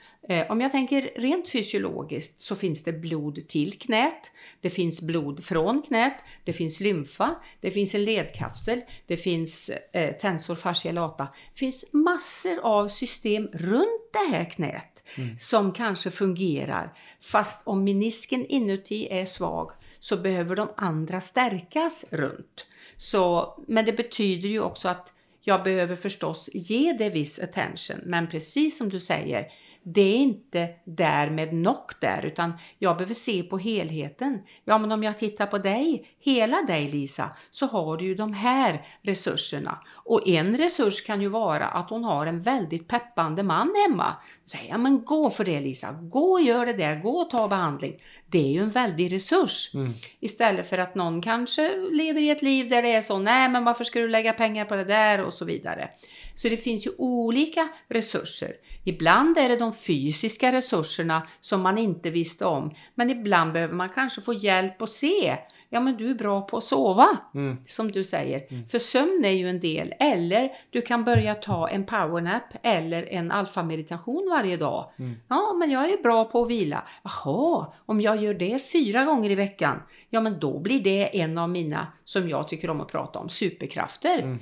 [0.49, 5.83] om jag tänker rent fysiologiskt så finns det blod till knät, det finns blod från
[5.83, 6.15] knät,
[6.45, 11.25] det finns lymfa, det finns en ledkapsel, det finns eh, tensor fascia lata.
[11.25, 15.39] Det finns massor av system runt det här knät mm.
[15.39, 16.93] som kanske fungerar.
[17.21, 22.67] Fast om menisken inuti är svag så behöver de andra stärkas runt.
[22.97, 25.13] Så, men det betyder ju också att
[25.49, 28.01] jag behöver förstås ge det viss attention.
[28.05, 29.53] Men precis som du säger,
[29.95, 34.41] det är inte därmed knock där, utan jag behöver se på helheten.
[34.65, 38.33] Ja, men om jag tittar på dig, hela dig Lisa, så har du ju de
[38.33, 39.79] här resurserna.
[40.05, 44.17] Och en resurs kan ju vara att hon har en väldigt peppande man hemma.
[44.51, 47.49] Säger ja men gå för det Lisa, gå och gör det där, gå och ta
[47.49, 48.03] behandling.
[48.27, 49.71] Det är ju en väldig resurs.
[49.75, 49.93] Mm.
[50.21, 53.65] Istället för att någon kanske lever i ett liv där det är så, nej men
[53.65, 55.91] varför ska du lägga pengar på det där och så vidare.
[56.39, 58.53] Så det finns ju olika resurser.
[58.85, 63.89] Ibland är det de fysiska resurserna som man inte visste om, men ibland behöver man
[63.89, 65.39] kanske få hjälp att se
[65.71, 67.57] ja men du är bra på att sova, mm.
[67.67, 68.47] som du säger.
[68.51, 68.69] Mm.
[68.69, 69.95] För sömn är ju en del.
[70.01, 74.91] Eller du kan börja ta en powernap eller en alfameditation varje dag.
[74.99, 75.17] Mm.
[75.29, 76.83] Ja, men jag är bra på att vila.
[77.03, 81.39] Jaha, om jag gör det fyra gånger i veckan, ja men då blir det en
[81.39, 84.39] av mina, som jag tycker om att prata om, superkrafter.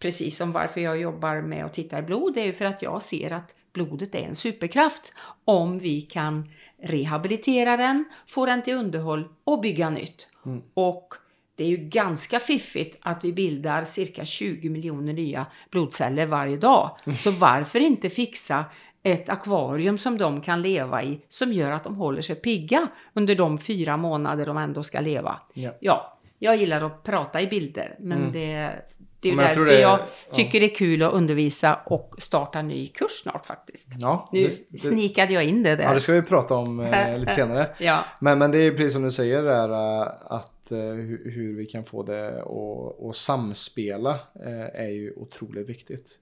[0.00, 2.82] Precis som varför jag jobbar med att titta i blod, det är ju för att
[2.82, 5.12] jag ser att blodet är en superkraft
[5.44, 6.50] om vi kan
[6.82, 10.28] rehabilitera den, få den till underhåll och bygga nytt.
[10.46, 10.62] Mm.
[10.74, 11.14] Och
[11.54, 16.96] det är ju ganska fiffigt att vi bildar cirka 20 miljoner nya blodceller varje dag.
[17.04, 17.16] Mm.
[17.16, 18.64] Så varför inte fixa
[19.02, 23.34] ett akvarium som de kan leva i som gör att de håller sig pigga under
[23.34, 25.40] de fyra månader de ändå ska leva.
[25.54, 28.32] Ja, ja jag gillar att prata i bilder men mm.
[28.32, 28.82] det
[29.22, 30.34] Det är ju jag därför jag ja.
[30.34, 33.88] tycker det är kul att undervisa och starta en ny kurs snart faktiskt.
[33.98, 35.84] Ja, Nu det, det, snikade jag in det där.
[35.84, 37.70] ja, det ska vi prata om eh, lite senare.
[37.78, 38.04] Ja.
[38.20, 41.84] Men, men det är precis som du säger där eh, att eh, hur, vi kan
[41.84, 44.10] få det att att samspela
[44.44, 46.18] eh, är ju otroligt viktigt.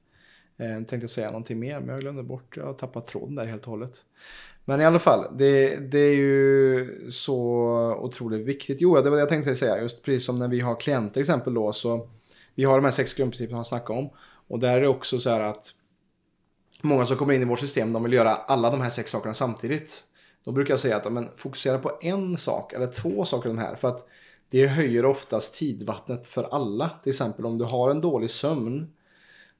[0.59, 3.47] Eh, Jag tänkte säga någonting mer men jag glömde bort, jag har tappat tråden där
[3.47, 4.05] helt och hållet.
[4.65, 7.35] Men i alla fall, det, det är ju så
[8.01, 8.81] otroligt viktigt.
[8.81, 9.83] Jo, det var det jag tänkte säga.
[9.83, 12.09] Just precis som när vi har klienter till exempel då så
[12.59, 14.11] vi har de här sex grundprinciperna jag snackade om.
[14.49, 15.75] Och där är det också så här att
[16.83, 19.35] många som kommer in i vårt system de vill göra alla de här sex sakerna
[19.35, 20.05] samtidigt.
[20.45, 23.63] Då brukar jag säga att men, fokusera på en sak eller två saker av de
[23.63, 23.77] här.
[23.77, 24.09] För att
[24.51, 26.91] det höjer oftast tidvattnet för alla.
[27.03, 28.93] Till exempel om du har en dålig sömn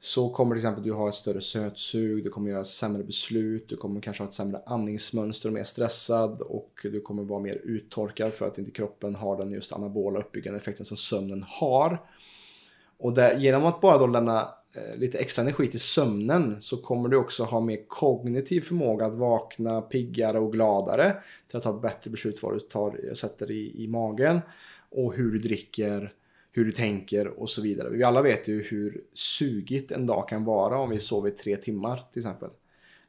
[0.01, 3.77] så kommer till exempel du ha ett större sötsug, du kommer göra sämre beslut, du
[3.77, 8.33] kommer kanske ha ett sämre andningsmönster och mer stressad och du kommer vara mer uttorkad
[8.33, 11.99] för att inte kroppen har den just anabola uppbyggande effekten som sömnen har.
[12.99, 17.09] Och där, genom att bara då lämna eh, lite extra energi till sömnen så kommer
[17.09, 21.17] du också ha mer kognitiv förmåga att vakna piggare och gladare
[21.49, 24.41] till att ta bättre beslut vad du tar, sätter i, i magen
[24.91, 26.13] och hur du dricker,
[26.53, 27.91] hur du tänker och så vidare.
[27.91, 32.03] Vi alla vet ju hur sugigt en dag kan vara om vi sover tre timmar
[32.13, 32.49] till exempel.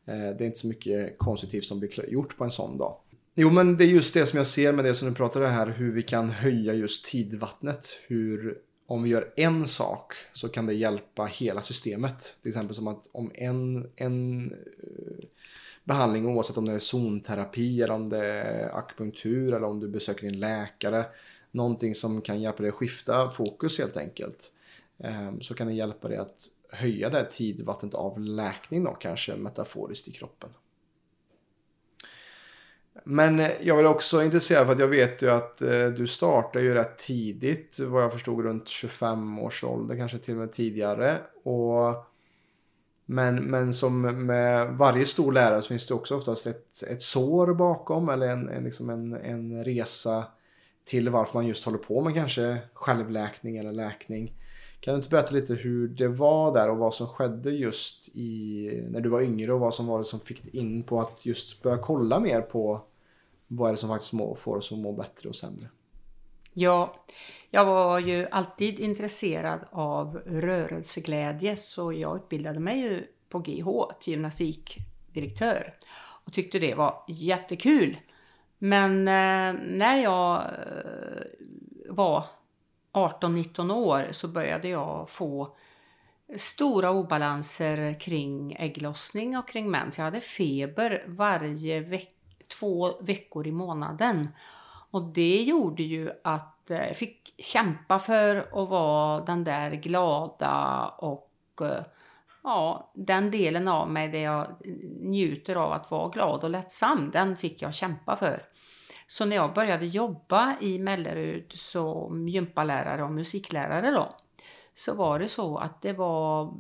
[0.06, 2.96] Eh, Det är inte så mycket konstruktivt som blir gjort på en sån dag.
[3.36, 5.68] Jo, men det är just det som jag ser med det som du pratade här,
[5.68, 7.88] hur vi kan höja just tidvattnet.
[8.08, 8.58] Hur
[8.90, 12.38] om vi gör en sak så kan det hjälpa hela systemet.
[12.42, 15.26] Till exempel som att om en, en eh,
[15.84, 20.28] behandling, oavsett om det är zonterapi eller om det är akupunktur eller om du besöker
[20.28, 21.06] din läkare,
[21.52, 24.54] någonting som kan hjälpa dig att skifta fokus helt enkelt,
[24.98, 29.36] eh, så kan det hjälpa dig att höja det här tidvattnet av läkning då, kanske
[29.36, 30.50] metaforiskt i kroppen.
[33.04, 36.66] Men eh, jag vill också intresserad för att jag vet ju att eh, du startade
[36.66, 41.18] ju rätt tidigt, vad jag förstod runt 25 års ålder, kanske till och med tidigare.
[41.44, 42.06] Och,
[43.06, 47.54] men, men som med varje stor lärare så finns det också oftast ett, ett sår
[47.54, 50.26] bakom eller en, en, liksom en, en resa
[50.86, 54.34] till varför man just håller på med kanske självläkning eller läkning.
[54.80, 58.70] Kan du inte berätta lite hur det var där och vad som skedde just i,
[58.90, 61.26] när du var yngre och vad som var det som fick dig in på att
[61.26, 62.82] just börja kolla mer på
[63.52, 65.70] vad är det som faktiskt må, får oss att må bättre och sämre?
[66.54, 67.06] Ja,
[67.50, 74.14] jag var ju alltid intresserad av rörelseglädje så jag utbildade mig ju på GH till
[74.14, 75.74] gymnastikdirektör
[76.26, 77.98] och tyckte det var jättekul.
[78.58, 81.24] Men eh, när jag eh,
[81.90, 82.26] var
[82.94, 85.58] 18-19 år så började jag få
[86.38, 89.98] stora obalanser kring ägglossning och kring mens.
[89.98, 92.19] Jag hade feber varje vecka
[92.50, 94.30] två veckor i månaden.
[94.92, 100.86] Och det gjorde ju att eh, jag fick kämpa för att vara den där glada
[100.98, 101.32] och
[101.62, 101.84] eh,
[102.44, 104.48] ja, den delen av mig där jag
[105.02, 108.44] njuter av att vara glad och lättsam, den fick jag kämpa för.
[109.08, 114.16] Så när jag började jobba i Mellerud som gympalärare och musiklärare då,
[114.74, 116.54] så var det så att det var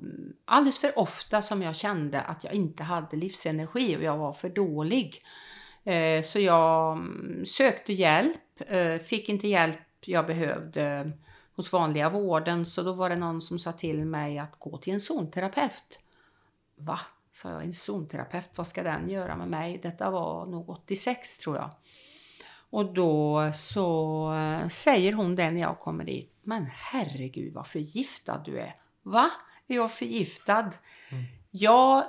[0.46, 4.50] alldeles för ofta som jag kände att jag inte hade livsenergi och jag var för
[4.50, 5.24] dålig.
[5.90, 11.12] Eh, Så jag mm, sökte hjälp, eh, fick inte hjälp jag behövde
[11.56, 14.94] hos vanliga vården så då var det någon som sa till mig att gå till
[14.94, 16.00] en zonterapeut.
[16.76, 17.00] Va?
[17.32, 19.80] sa jag, en zonterapeut, vad ska den göra med mig?
[19.84, 21.72] Detta var nog 86 tror jag.
[22.70, 26.36] Och då så eh, säger hon det när jag kommer dit.
[26.42, 28.76] Men herregud vad förgiftad du är.
[29.04, 29.32] Va?
[29.68, 30.72] Är jag förgiftad?
[31.52, 32.04] Jag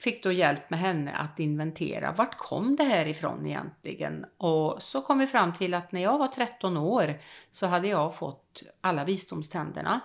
[0.00, 4.26] fick då hjälp med henne att inventera vart kom det här ifrån egentligen?
[4.36, 7.14] Och så kom vi fram till att när jag var 13 år
[7.50, 10.00] så hade jag fått alla visdomständerna.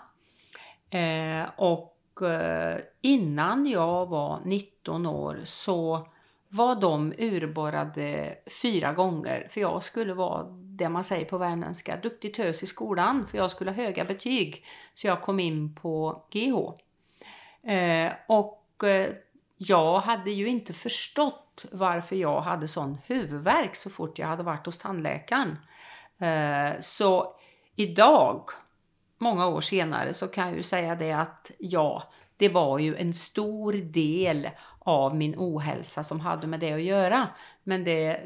[0.90, 6.08] Eh, och eh, innan jag var 19 år så
[6.48, 10.44] var de urborrade fyra gånger för jag skulle vara
[10.82, 14.66] det man säger på värmländska, duktig tös i skolan för jag skulle ha höga betyg.
[14.94, 16.56] Så jag kom in på GH.
[17.72, 19.10] Eh, och eh,
[19.68, 24.66] jag hade ju inte förstått varför jag hade sån huvudvärk så fort jag hade varit
[24.66, 25.58] hos tandläkaren.
[26.20, 27.36] Eh, så
[27.76, 28.44] idag,
[29.18, 32.04] många år senare, så kan jag ju säga det att ja,
[32.38, 37.28] det var ju en stor del av min ohälsa som hade med det att göra.
[37.64, 38.20] Men det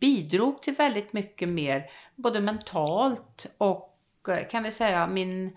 [0.00, 5.56] bidrog till väldigt mycket mer, både mentalt och eh, kan vi säga min,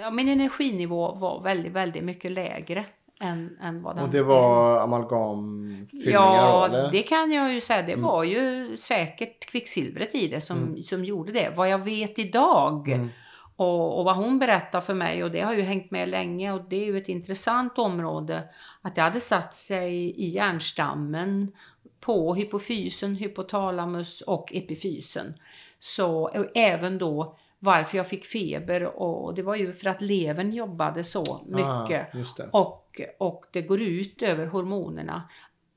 [0.00, 2.84] ja, min energinivå var väldigt, väldigt mycket lägre
[3.20, 6.90] än, än vad den Och det var amalgamfyllningar Ja, eller?
[6.90, 7.82] det kan jag ju säga.
[7.82, 8.04] Det Mm.
[8.04, 11.52] var ju säkert kvicksilvret i det som, som gjorde det.
[11.56, 13.08] Vad jag vet idag Mm.
[13.56, 16.60] Och, och vad hon berättar för mig, och det har ju hängt med länge, och
[16.68, 18.42] det är ju ett intressant område,
[18.82, 21.52] att det hade satt sig i hjärnstammen
[22.00, 25.34] på hypofysen, hypotalamus och epifysen.
[25.78, 31.04] Så även då varför jag fick feber och det var ju för att levern jobbade
[31.04, 31.66] så mycket.
[31.68, 31.86] Ah,
[32.36, 32.48] det.
[33.18, 35.28] Och, och det går ut över hormonerna.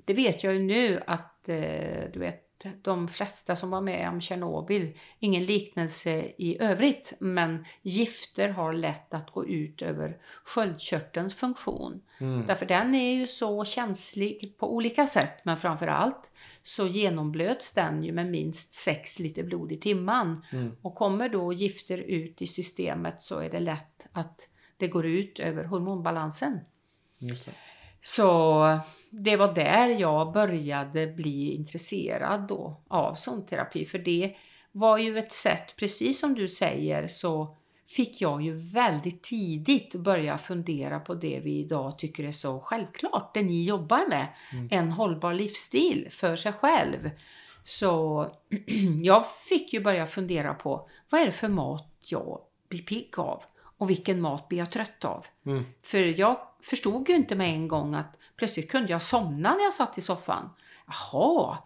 [0.06, 2.44] Det vet jag ju nu att eh, du vet,
[2.82, 9.14] de flesta som var med om Tjernobyl, ingen liknelse i övrigt, men gifter har lätt
[9.14, 12.02] att gå ut över sköldkörtelns funktion.
[12.18, 12.46] Mm.
[12.48, 16.32] Därför den är ju så känslig på olika sätt, men framförallt
[16.64, 20.46] så genomblöts den ju med minst 6 liter blod i timmen.
[20.52, 20.76] Mm.
[20.82, 25.40] Och kommer då gifter ut i systemet så är det lätt att det går ut
[25.40, 26.60] över hormonbalansen.
[27.20, 27.52] Det.
[28.02, 33.86] Så det var där jag började bli intresserad då av zonterapi.
[33.86, 34.36] För det
[34.72, 37.58] var ju ett sätt, precis som du säger, så
[37.90, 43.34] fick jag ju väldigt tidigt börja fundera på det vi idag tycker är så självklart,
[43.34, 44.28] det ni jobbar med.
[44.54, 44.68] Mm.
[44.72, 47.10] En hållbar livsstil för sig själv.
[47.64, 48.26] Så
[49.04, 53.44] jag fick ju börja fundera på vad är det för mat jag blir pigg av?
[53.78, 55.26] Och vilken mat blir jag trött av?
[55.46, 55.66] Mm.
[55.84, 59.74] För jag förstod ju inte med en gång att plötsligt kunde jag somna när jag
[59.74, 60.50] satt i soffan.
[60.88, 61.58] Jaha!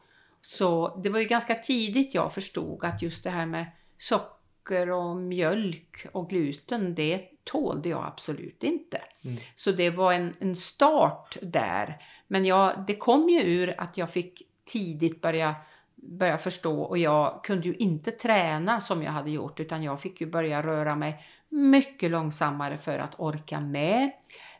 [0.41, 3.65] Så det var ju ganska tidigt jag förstod att just det här med
[3.97, 9.01] socker och mjölk och gluten, det tålde jag absolut inte.
[9.23, 9.37] Mm.
[9.55, 12.01] Så det var en, en start där.
[12.27, 15.55] Men jag, det kom ju ur att jag fick tidigt börja
[16.01, 20.21] börja förstå och jag kunde ju inte träna som jag hade gjort utan jag fick
[20.21, 24.11] ju börja röra mig mycket långsammare för att orka med.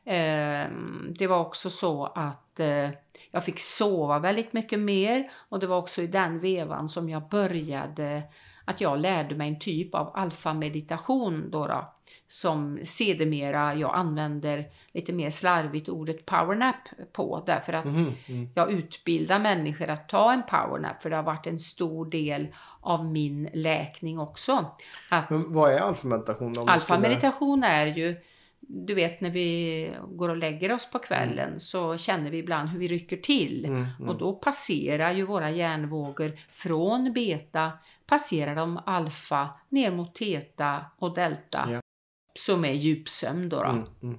[0.06, 2.90] Ehm, det var också så att eh,
[3.32, 7.30] jag fick sova väldigt mycket mer och det var också i den vevan som jag
[7.30, 8.24] började
[8.66, 11.94] att jag lärde mig en typ av alfameditation då, då
[12.28, 16.76] som sedermera jag använder lite mer slarvigt ordet powernap
[17.14, 18.50] på därför att mm, mm.
[18.56, 22.48] jag utbildar människor att ta en powernap för det har varit en stor del
[22.82, 24.66] av min läkning också.
[25.10, 26.54] Att Men vad är alfameditation?
[26.70, 28.18] Alfameditation är ju
[28.68, 31.60] du vet när vi går och lägger oss på kvällen mm.
[31.60, 33.66] så känner vi ibland hur vi rycker till.
[33.66, 34.10] Mm, mm.
[34.10, 37.72] Och då passerar ju våra hjärnvågor från beta,
[38.06, 41.68] passerar de alfa ner mot teta och delta.
[41.72, 41.82] Ja.
[42.40, 43.58] Som är djupsömn då.
[43.58, 43.70] då.
[43.70, 44.18] Mm, mm.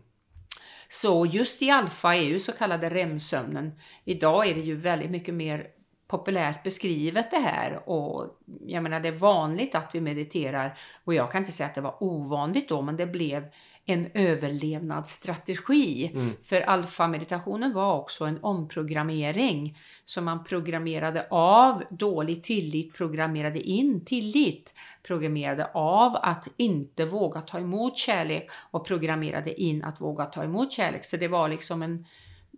[0.88, 3.72] Så just i alfa är ju så kallade REM-sömnen.
[4.05, 5.66] Idag är det ju väldigt mycket mer
[6.12, 11.32] populärt beskrivet det här och jag menar det är vanligt att vi mediterar och jag
[11.32, 13.45] kan inte säga att det var ovanligt då men det blev
[13.87, 16.11] en överlevnadsstrategi.
[16.14, 16.33] Mm.
[16.43, 19.78] För alfameditationen var också en omprogrammering.
[20.05, 24.74] Så man programmerade av dålig tillit, programmerade in tillit.
[25.03, 30.72] Programmerade av att inte våga ta emot kärlek och programmerade in att våga ta emot
[30.72, 31.05] kärlek.
[31.05, 32.07] Så det var liksom en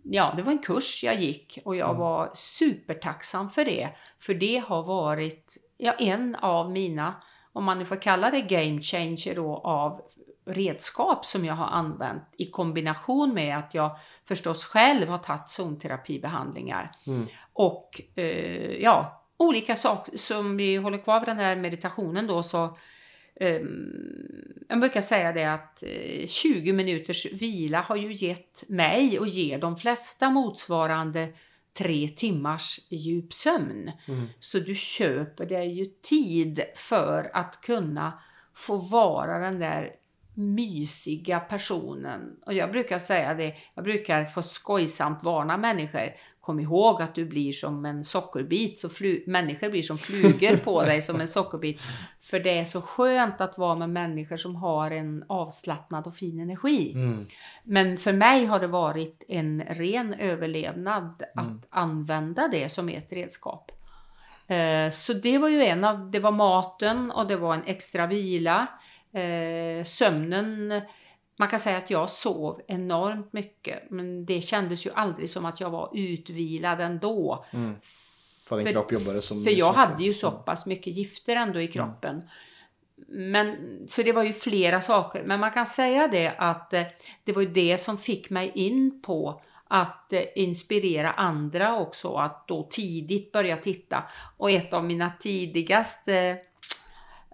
[0.07, 1.99] Ja, det var en kurs jag gick och jag mm.
[1.99, 3.89] var supertacksam för det.
[4.19, 7.15] För det har varit ja, en av mina,
[7.53, 10.01] om man nu får kalla det game changer då, av
[10.45, 16.91] redskap som jag har använt i kombination med att jag förstås själv har tagit zonterapibehandlingar.
[17.07, 17.25] Mm.
[17.53, 22.77] Och eh, ja, olika saker som vi håller kvar vid den här meditationen då så
[23.35, 23.61] eh,
[24.69, 29.59] jag brukar säga det att eh, 20 minuters vila har ju gett mig och ger
[29.59, 31.33] de flesta motsvarande
[31.73, 33.91] tre timmars djup sömn.
[34.07, 34.27] Mm.
[34.39, 38.19] Så du köper dig ju tid för att kunna
[38.53, 39.91] få vara den där
[40.35, 42.35] mysiga personen.
[42.45, 46.13] Och jag brukar säga det, jag brukar få skojsamt varna människor.
[46.41, 48.89] Kom ihåg att du blir som en sockerbit, så
[49.27, 51.81] människor blir som flugor på dig som en sockerbit.
[52.21, 56.39] För det är så skönt att vara med människor som har en avslappnad och fin
[56.39, 56.93] energi.
[56.93, 57.25] Mm.
[57.63, 61.61] Men för mig har det varit en ren överlevnad att mm.
[61.69, 63.71] använda det som ett redskap.
[64.47, 68.07] Eh, så det var ju en av, det var maten och det var en extra
[68.07, 68.67] vila.
[69.15, 70.81] Eh, sömnen,
[71.37, 75.59] man kan säga att jag sov enormt mycket men det kändes ju aldrig som att
[75.59, 77.45] jag var utvilad ändå.
[77.51, 77.75] Mm.
[78.47, 81.67] För din kropp jobbade som För jag hade ju så pass mycket gifter ändå i
[81.67, 82.15] kroppen.
[82.15, 83.31] Mm.
[83.31, 83.57] Men,
[83.87, 85.23] så det var ju flera saker.
[85.23, 86.83] Men man kan säga det att eh,
[87.23, 92.47] det var ju det som fick mig in på att eh, inspirera andra också att
[92.47, 94.03] då tidigt börja titta.
[94.37, 96.37] Och ett av mina tidigaste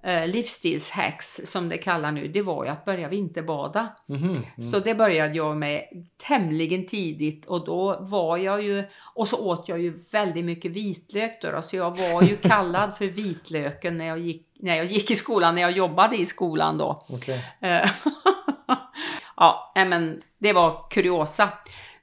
[0.04, 3.88] eh, livsstilshacks som det kallar nu, det var ju att börja vinterbada.
[4.10, 4.43] Mm, mm.
[4.62, 5.84] Så det började jag med
[6.28, 8.84] tämligen tidigt och då var jag ju,
[9.16, 13.06] och så åt jag ju väldigt mycket vitlök då, så jag var ju kallad för
[13.06, 17.06] vitlöken när jag gick när jag gick i skolan, när jag jobbade i skolan då.
[17.10, 17.45] Okej.
[17.62, 17.89] Eh,
[19.38, 21.49] ja, men det var kuriosa.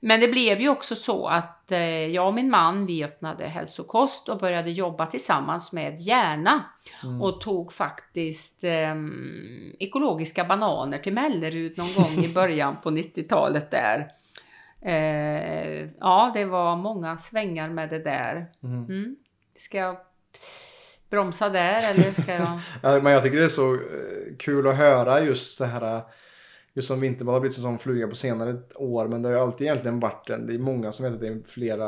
[0.00, 4.28] Men det blev ju också så att eh, jag och min man, vi öppnade hälsokost
[4.28, 6.64] och började jobba tillsammans med Järna.
[7.22, 8.94] Och tog faktiskt eh,
[9.78, 14.08] ekologiska bananer till Mellerud någon gång i början på 90-talet där.
[14.82, 18.46] Eh, ja, det var många svängar med det där.
[18.62, 19.16] Mm.
[19.56, 19.96] Ska jag
[21.10, 22.58] bromsa där eller ska jag...
[22.82, 23.80] Ja, men jag tycker det är så eh,
[24.38, 26.02] kul att höra just det här.
[26.78, 29.08] Just som Vinterbad har blivit en sån fluga på senare år.
[29.08, 30.46] Men det har ju alltid egentligen varit en.
[30.46, 31.84] Det är många som vet att det är flera,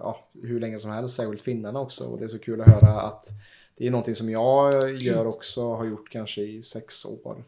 [0.00, 1.14] ja, hur länge som helst.
[1.14, 2.04] Särskilt finnarna också.
[2.04, 3.26] Och det är så kul att höra att
[3.76, 5.74] det är någonting som jag gör också.
[5.74, 7.44] Har gjort kanske i sex år.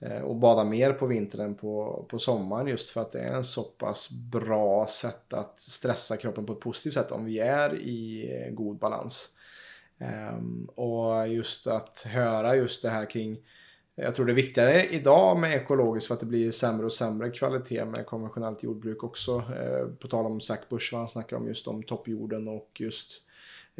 [0.00, 3.34] Eh, och bada mer på vintern än på, på sommaren just för att det är
[3.34, 7.80] en så pass bra sätt att stressa kroppen på ett positivt sätt om vi är
[7.80, 9.28] i eh, god balans.
[9.98, 13.38] Ehm, och just att höra just det här kring
[13.94, 17.30] jag tror det är viktigare idag med ekologiskt för att det blir sämre och sämre
[17.30, 19.36] kvalitet med konventionellt jordbruk också.
[19.36, 23.22] Eh, på tal om Zac Bush, vad han snackar om just om toppjorden och just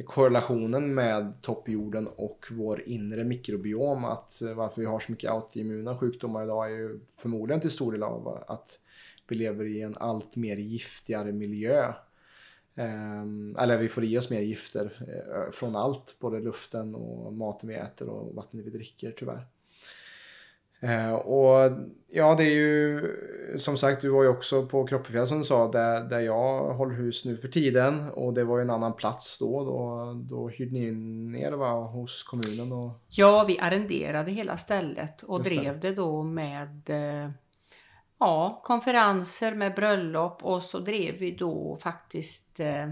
[0.05, 4.05] korrelationen med toppjorden och vår inre mikrobiom.
[4.05, 7.93] Att eh, varför vi har så mycket autoimmuna sjukdomar idag är ju förmodligen till stor
[7.93, 8.81] del av att
[9.29, 11.93] vi lever i en allt mer giftigare miljö.
[12.75, 17.69] Ehm, eller vi får i oss mer gifter eh, från allt, både luften och maten
[17.69, 19.47] vi äter och vattnet vi dricker tyvärr.
[20.83, 21.72] Eh, och
[22.09, 23.01] ja, det är ju
[23.59, 26.95] som sagt, du var ju också på Kroppefjäll som du sa, där, där jag håller
[26.95, 28.11] hus nu för tiden.
[28.11, 29.64] Och det var ju en annan plats då.
[29.64, 30.91] Då, då hyrde ni
[31.39, 32.72] ner va, hos kommunen.
[32.72, 32.91] Och...
[33.09, 35.61] Ja, vi arrenderade hela stället och Just det.
[35.61, 37.30] drev det då med eh,
[38.18, 42.89] ja, konferenser med bröllop och så drev vi då faktiskt eh,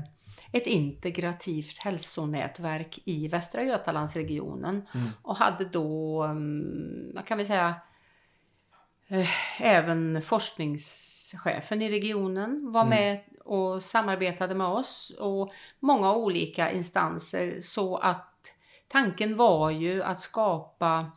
[0.52, 4.86] ett integrativt hälsonätverk i Västra Götalandsregionen
[5.22, 7.74] och hade då, mm, vad kan vi säga,
[9.08, 17.60] eh, även forskningschefen i regionen var med och samarbetade med oss och många olika instanser.
[17.60, 18.54] Så att
[18.88, 21.12] tanken var ju att skapa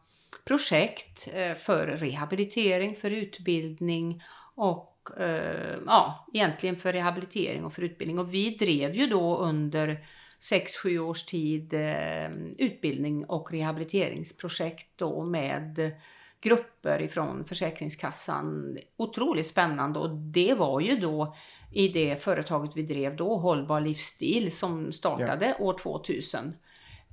[0.46, 4.24] projekt eh, för rehabilitering, för utbildning
[4.56, 8.20] och eh, ja, egentligen för rehabilitering och för utbildning.
[8.20, 10.06] Och vi drev ju då under
[10.52, 15.94] 6-7 års tid eh, utbildning och rehabiliteringsprojekt då med
[16.42, 18.78] grupper ifrån Försäkringskassan.
[18.98, 21.36] Otroligt spännande och det var ju då
[21.72, 26.54] i det företaget vi drev då, Hållbar livsstil, som startade år 2000.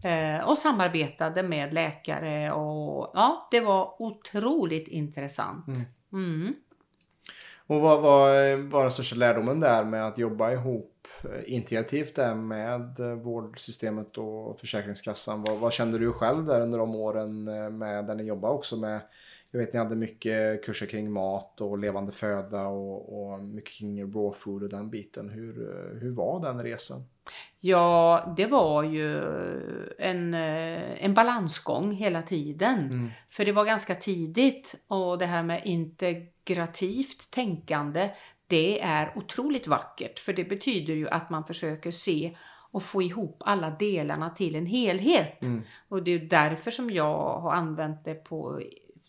[0.04, 5.66] Eh, och samarbetade med läkare och ja, det var otroligt intressant.
[6.12, 6.54] Mm.
[7.70, 12.34] Och vad vad var den största lärdomen där med att jobba ihop eh, integrativt där
[12.34, 15.42] med eh, vårdsystemet och Försäkringskassan?
[15.42, 18.76] Vad, vad kände du själv där under de åren eh, med där ni jobbade också
[18.76, 19.00] med
[19.50, 24.12] jag vet ni hade mycket kurser kring mat och levande föda och, och mycket kring
[24.12, 25.28] raw food och den biten.
[25.28, 25.54] Hur,
[26.00, 27.02] hur var den resan?
[27.62, 29.22] Ja, det var ju
[29.98, 32.90] en, eh, en balansgång hela tiden.
[33.28, 38.10] För det var ganska tidigt och det här med integrativt tänkande,
[38.46, 40.18] det är otroligt vackert.
[40.18, 42.36] För det betyder ju att man försöker se
[42.72, 45.38] och få ihop alla delarna till en helhet.
[45.88, 48.60] Och det är därför som jag har använt det på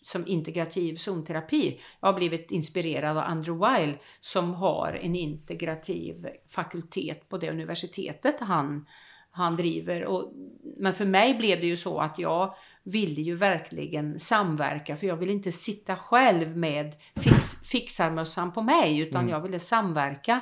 [0.02, 1.80] som integrativ zonterapi.
[2.00, 8.36] Jag har blivit inspirerad av Andrew Weil som har en integrativ fakultet på det universitetet
[8.40, 8.86] han,
[9.30, 10.04] han driver.
[10.04, 10.32] Och,
[10.76, 15.16] men för mig blev det ju så att jag ville ju verkligen samverka för jag
[15.16, 20.40] ville inte sitta själv med fix, fixarmössan på mig utan jag ville samverka.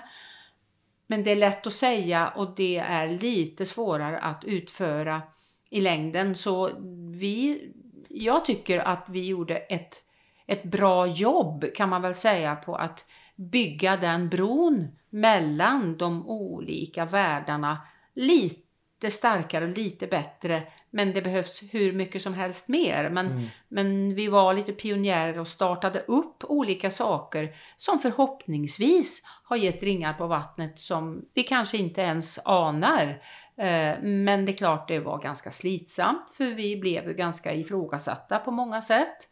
[1.06, 5.22] Men det är lätt att säga och det är lite svårare att utföra
[5.70, 6.34] i längden.
[6.34, 6.70] Så
[7.14, 7.70] vi,
[8.10, 10.02] jag tycker att vi gjorde ett,
[10.46, 13.04] ett bra jobb kan man väl säga på att
[13.36, 17.78] bygga den bron mellan de olika världarna
[18.14, 20.62] lite starkare och lite bättre.
[20.90, 23.10] Men det behövs hur mycket som helst mer.
[23.10, 29.82] Men, men vi var lite pionjärer och startade upp olika saker som förhoppningsvis har gett
[29.82, 33.22] ringar på vattnet som vi kanske inte ens anar.
[33.60, 38.38] Eh, Men det är klart det var ganska slitsamt för vi blev ju ganska ifrågasatta
[38.38, 39.28] på många sätt.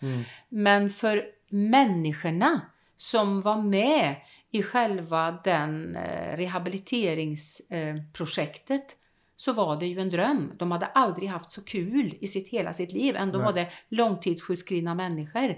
[0.48, 2.60] Men för människorna
[2.96, 4.16] som var med
[4.50, 8.96] i själva den eh, rehabiliteringsprojektet
[9.36, 10.52] så var det ju en dröm.
[10.56, 13.16] De hade aldrig haft så kul i sitt hela sitt liv.
[13.16, 13.46] Ändå Nej.
[13.46, 15.54] var det långtidssjukskrivna människor.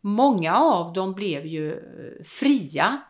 [0.00, 1.78] Många av dem blev ju eh,
[2.24, 3.02] fria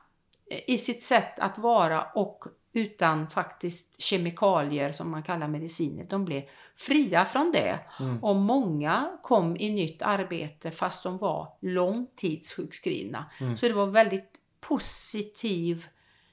[0.51, 2.45] eh, i sitt sätt att vara och
[2.77, 6.05] utan faktiskt kemikalier som man kallar mediciner.
[6.05, 6.43] De blev
[6.77, 7.79] fria från det.
[8.01, 8.25] Mm.
[8.25, 13.25] Och många kom i nytt arbete fast de var långtidssjukskrivna.
[13.41, 13.57] Mm.
[13.57, 15.87] Så det var väldigt positiv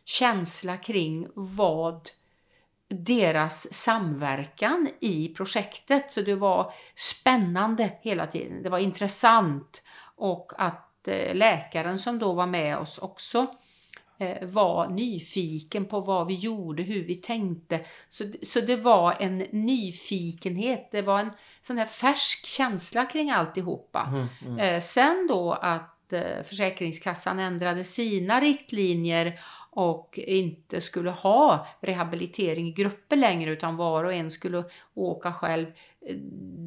[0.05, 2.09] känsla kring vad
[2.87, 6.11] deras samverkan i projektet.
[6.11, 8.63] Så det var spännande hela tiden.
[8.63, 9.83] Det var intressant.
[10.15, 13.47] Och att eh, läkaren som då var med oss också
[14.41, 17.79] var nyfiken på vad vi gjorde, hur vi tänkte.
[18.09, 24.07] Så, så det var en nyfikenhet, det var en sån här färsk känsla kring alltihopa.
[24.07, 24.59] Mm, mm.
[24.59, 29.39] Eh, sen då att eh, Försäkringskassan ändrade sina riktlinjer
[29.75, 35.67] och inte skulle ha rehabilitering i grupper längre utan var och en skulle åka själv.
[36.07, 36.15] Eh,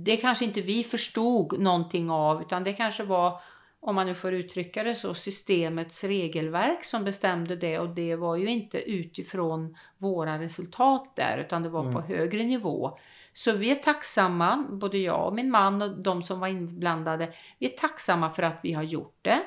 [0.04, 3.40] Det kanske inte vi förstod någonting av utan det kanske var,
[3.86, 8.36] om man nu får uttrycka det så, systemets regelverk som bestämde det och det var
[8.36, 12.98] ju inte utifrån våra resultat där utan det var på högre nivå.
[13.32, 17.66] Så vi är tacksamma, både jag och min man och de som var inblandade, vi
[17.66, 19.40] är tacksamma för att vi har gjort det.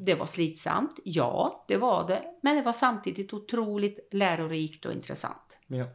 [0.00, 5.58] Det var slitsamt, ja det var det, men det var samtidigt otroligt lärorikt och intressant.
[5.66, 5.86] Ja.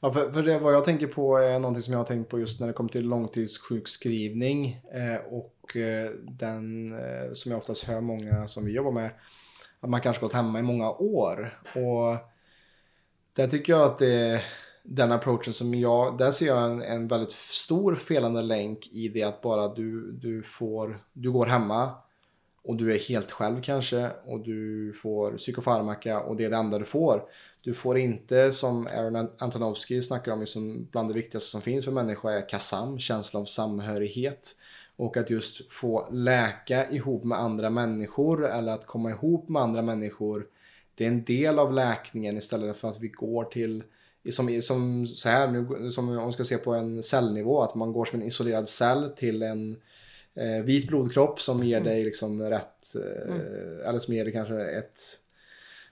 [0.00, 2.38] Ja, för, för det, vad jag tänker på är någonting som jag har tänkt på
[2.38, 7.84] just när det kommer till långtidssjukskrivning eh, och och eh, den eh, som jag oftast
[7.84, 9.10] hör många som vi jobbar med
[9.80, 12.16] att man kanske gått hemma i många år och
[13.32, 14.42] där tycker jag att det
[14.82, 19.22] den approachen som jag, där ser jag en, en väldigt stor felande länk i det
[19.22, 21.94] att bara du, du får, du går hemma
[22.64, 26.78] och du är helt själv kanske och du får psykofarmaka och det är det enda
[26.78, 27.22] du får.
[27.62, 31.92] Du får inte som Aaron Antonovsky snackar om, som bland det viktigaste som finns för
[31.92, 34.56] människor är KASAM, känsla av samhörighet.
[34.96, 39.82] Och att just få läka ihop med andra människor eller att komma ihop med andra
[39.82, 40.46] människor.
[40.94, 43.82] Det är en del av läkningen istället för att vi går till
[44.30, 47.92] som, som så här nu, som om man ska se på en cellnivå, att man
[47.92, 49.76] går som en isolerad cell till en
[50.34, 55.00] eh, vit blodkropp som ger dig liksom rätt, eh, eller som ger dig kanske ett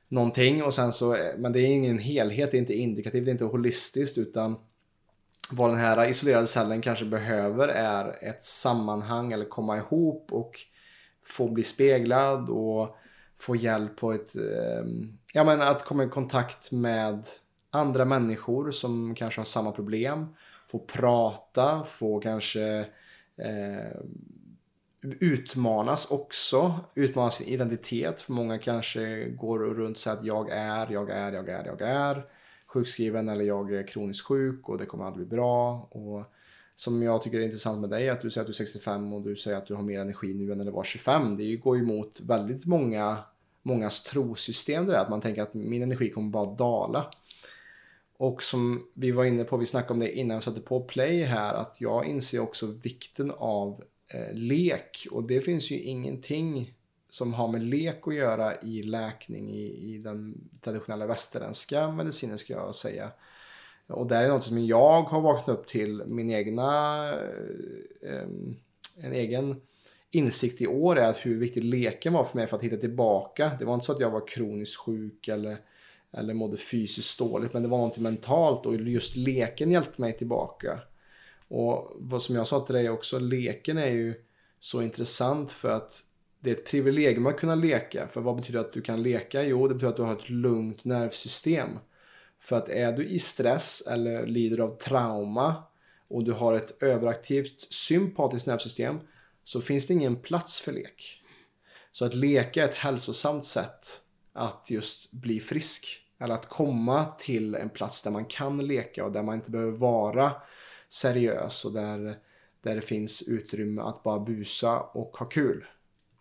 [0.09, 3.33] någonting och sen så, men det är ingen helhet, det är inte indikativt, det är
[3.33, 4.57] inte holistiskt utan
[5.51, 10.61] vad den här isolerade cellen kanske behöver är ett sammanhang eller komma ihop och
[11.27, 12.97] få bli speglad och
[13.39, 14.85] få hjälp på ett, eh,
[15.33, 17.27] ja men att komma i kontakt med
[17.71, 20.27] andra människor som kanske har samma problem,
[20.67, 22.87] få prata, få kanske
[23.37, 23.97] eh,
[25.03, 28.23] utmanas också, utmana sin identitet.
[28.23, 31.81] För många kanske går runt och säger att jag är, jag är, jag är, jag
[31.81, 32.25] är
[32.73, 35.89] sjukskriven eller jag är kroniskt sjuk och det kommer aldrig bli bra.
[35.91, 36.25] Och
[36.77, 39.13] som jag tycker är intressant med dig är att du säger att du är 65
[39.13, 41.37] och du säger att du har mer energi nu än när du var 25.
[41.37, 43.19] Det går ju emot väldigt många,
[43.63, 47.11] mångas trosystem det där, att man tänker att min energi kommer bara dala.
[48.17, 51.23] Och som vi var inne på, vi snackade om det innan vi satte på play
[51.23, 55.07] här, att jag inser också vikten av eh, lek.
[55.11, 56.75] Och det finns ju ingenting
[57.13, 62.53] som har med lek att göra i läkning i, i den traditionella västerländska medicinen ska
[62.53, 63.11] jag säga.
[63.87, 67.09] Och det är något som jag har vaknat upp till min egna,
[68.03, 68.29] eh,
[68.97, 69.61] en egen
[70.11, 73.53] insikt i år är att hur viktig leken var för mig för att hitta tillbaka.
[73.59, 75.57] Det var inte så att jag var kroniskt sjuk eller
[76.11, 80.81] eller mådde fysiskt dåligt, men det var något mentalt och just leken hjälpte mig tillbaka.
[81.49, 84.15] Och vad som jag sa till dig också, leken är ju
[84.59, 86.07] så intressant för att
[86.43, 88.09] det är ett privilegium att kunna leka.
[88.09, 89.43] För vad betyder att du kan leka?
[89.43, 91.69] Jo, det betyder att du har ett lugnt nervsystem.
[92.41, 95.63] För att är du i stress eller lider av trauma
[96.09, 99.01] och du har ett överaktivt sympatiskt nervsystem
[99.45, 101.23] så finns det ingen plats för lek.
[101.93, 104.01] Så att leka är ett hälsosamt sätt
[104.33, 105.99] att just bli frisk.
[106.21, 109.73] Eller att komma till en plats där man kan leka och där man inte behöver
[109.73, 110.33] vara
[110.89, 112.19] seriös och där,
[112.63, 115.65] där det finns utrymme att bara busa och ha kul.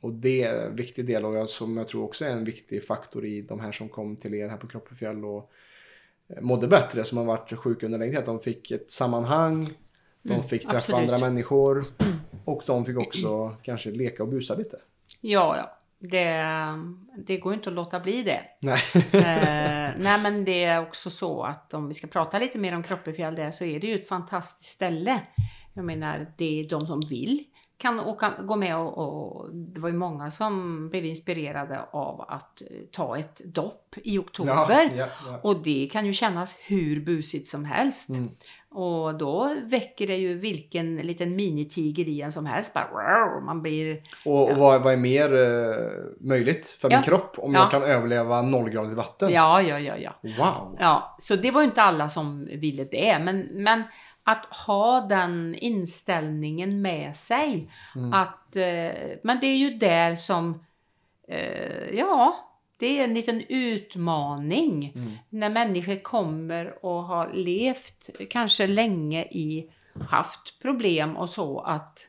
[0.02, 2.86] Och det är en viktig del och jag, som jag tror också är en viktig
[2.86, 5.52] faktor i de här som kom till er här på Kroppefjäll och
[6.42, 8.26] mådde bättre som har varit sjuka under längre tid.
[8.26, 9.70] De fick ett sammanhang,
[10.22, 11.00] de Mm, fick träffa absolut.
[11.02, 11.86] andra människor
[12.46, 14.78] och de fick också kanske leka och busa lite.
[15.22, 15.78] Ja, ja.
[16.00, 16.46] Det,
[17.18, 18.42] det går inte att låta bli det.
[18.60, 18.82] Nej.
[18.96, 22.84] eh, nej men det är också så att om vi ska prata lite mer om
[22.84, 25.22] Kroppefjäll där så är det ju ett fantastiskt ställe.
[25.74, 27.44] Jag menar, det är de som vill
[27.82, 32.62] kan åka, gå med och, och det var ju många som blev inspirerade av att
[32.62, 34.54] eh, ta ett dopp i oktober.
[34.56, 35.40] Ja, ja, ja.
[35.44, 38.10] Och det kan ju kännas hur busigt som helst.
[38.10, 38.30] Mm.
[38.74, 42.74] Och då väcker det ju vilken liten minitiger i en som helst.
[42.74, 44.04] Bara, man blir...
[44.26, 47.60] Och, och vad, vad är mer eh, möjligt för min kropp om Ja.
[47.60, 49.30] jag kan överleva nollgradigt vatten?
[49.34, 50.12] Ja, ja, ja, ja.
[50.22, 50.78] Wow!
[50.80, 53.20] Ja, så det var ju inte alla som ville det.
[53.22, 53.84] Men, men
[54.24, 57.72] att ha den inställningen med sig.
[58.14, 60.66] Att, eh, men det är ju där som,
[61.28, 62.48] eh, ja,
[62.78, 64.94] det är en liten utmaning.
[65.30, 69.72] När människor kommer och har levt kanske länge i,
[70.10, 71.60] haft problem och så.
[71.60, 72.08] Att,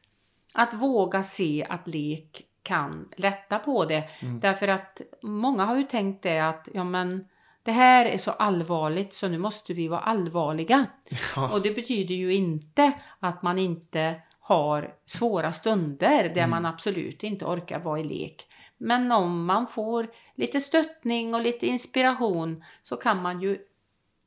[0.55, 4.05] att våga se att lek kan lätta på det.
[4.41, 7.25] Därför att många har ju tänkt det att, ja men
[7.63, 10.87] det här är så allvarligt så nu måste vi vara allvarliga.
[11.53, 17.45] Och det betyder ju inte att man inte har svåra stunder där man absolut inte
[17.45, 18.47] orkar vara i lek.
[18.79, 23.59] Men om man får lite stöttning och lite inspiration så kan man ju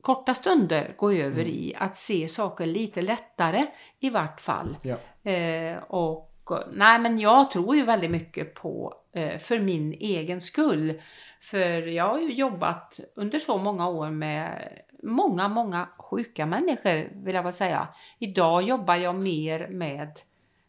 [0.00, 3.66] korta stunder gå över i att se saker lite lättare
[4.00, 4.76] i vart fall.
[4.82, 5.30] Ja.
[5.30, 6.25] Eh, och
[6.72, 11.00] nej men jag tror ju väldigt mycket på, eh, för min egen skull.
[11.40, 14.72] För jag har ju jobbat under så många år med
[15.02, 17.88] många, många sjuka människor vill jag väl säga.
[18.18, 20.10] Idag jobbar jag mer med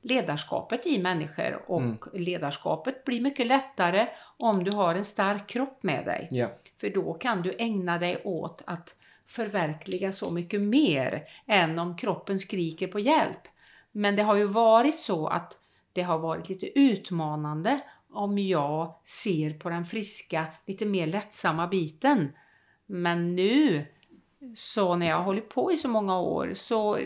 [0.02, 4.08] ledarskapet i människor och ledarskapet blir mycket lättare
[4.38, 6.28] om du har en stark kropp med dig.
[6.32, 6.48] Ja.
[6.82, 8.96] För då kan du ägna dig åt att
[9.28, 13.48] förverkliga så mycket mer än om kroppen skriker på hjälp.
[13.92, 15.58] Men det har ju varit så att
[15.98, 17.80] det har varit lite utmanande
[18.14, 22.32] om jag ser på den friska, lite mer lättsamma biten.
[22.86, 23.86] Men nu,
[24.56, 27.00] så när jag har hållit på i så många år, så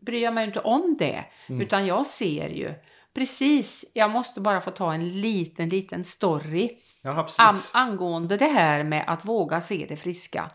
[0.00, 1.24] bryr jag mig inte om det.
[1.48, 2.74] Utan jag ser ju
[3.14, 6.70] precis, jag måste bara få ta en liten, liten story
[7.02, 10.50] Ja, an, angående det här med att våga se det friska.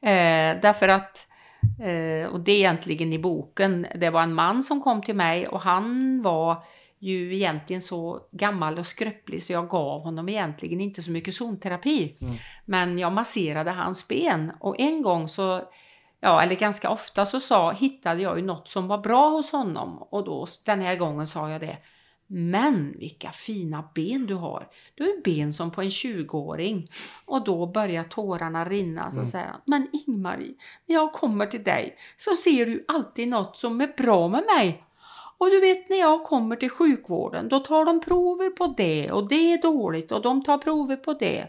[0.00, 1.26] Eh, därför att,
[1.80, 5.48] eh, och det är egentligen i boken, det var en man som kom till mig
[5.48, 6.62] och han var
[7.00, 12.16] ju egentligen så gammal och skröplig så jag gav honom egentligen inte så mycket zonterapi.
[12.64, 15.62] Men jag masserade hans ben och en gång så
[16.20, 19.98] Ja, eller ganska ofta så sa, hittade jag ju något som var bra hos honom
[20.10, 21.78] och då den här gången sa jag det.
[22.26, 24.68] Men vilka fina ben du har.
[24.94, 26.88] Du har ben som på en 20-åring.
[27.26, 29.10] Och då börjar tårarna rinna.
[29.10, 30.54] Så säger han, men Ingmarie,
[30.86, 34.84] när jag kommer till dig så ser du alltid något som är bra med mig.
[35.38, 39.28] Och du vet när jag kommer till sjukvården då tar de prover på det och
[39.28, 41.46] det är dåligt och de tar prover på det.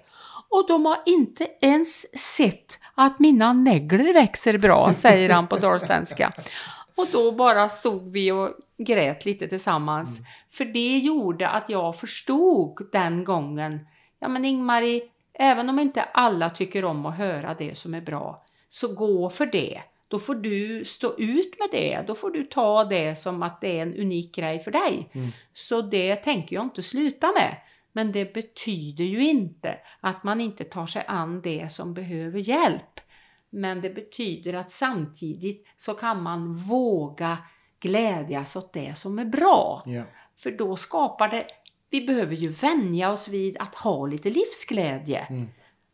[0.49, 6.31] Och de har inte ens sett att mina näglar växer bra, säger han på dalsländska.
[6.95, 10.19] Och då bara stod vi och grät lite tillsammans.
[10.49, 13.87] För det gjorde att jag förstod den gången,
[14.19, 15.01] ja men Ingmarie,
[15.33, 19.45] även om inte alla tycker om att höra det som är bra, så gå för
[19.45, 19.81] det.
[20.09, 22.03] Då får du stå ut med det.
[22.07, 25.09] Då får du ta det som att det är en unik grej för dig.
[25.53, 27.55] Så det tänker jag inte sluta med.
[27.91, 32.99] Men det betyder ju inte att man inte tar sig an det som behöver hjälp.
[33.49, 37.37] Men det betyder att samtidigt så kan man våga
[37.79, 39.83] glädjas åt det som är bra.
[39.85, 40.03] Ja.
[40.35, 41.45] För då skapar det,
[41.89, 45.47] vi behöver ju vänja oss vid att ha lite livsglädje.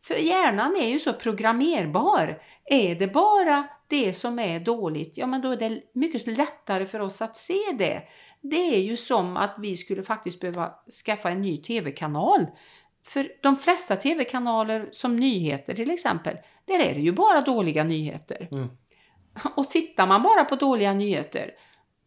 [0.06, 2.42] För hjärnan är ju så programmerbar.
[2.64, 7.00] Är det bara det som är dåligt, ja men då är det mycket lättare för
[7.00, 8.02] oss att se det.
[8.40, 12.46] Det är ju som att vi skulle faktiskt behöva skaffa en ny tv-kanal.
[13.04, 18.48] För de flesta tv-kanaler som nyheter till exempel, där är det ju bara dåliga nyheter.
[19.56, 21.50] Och tittar man bara på dåliga nyheter,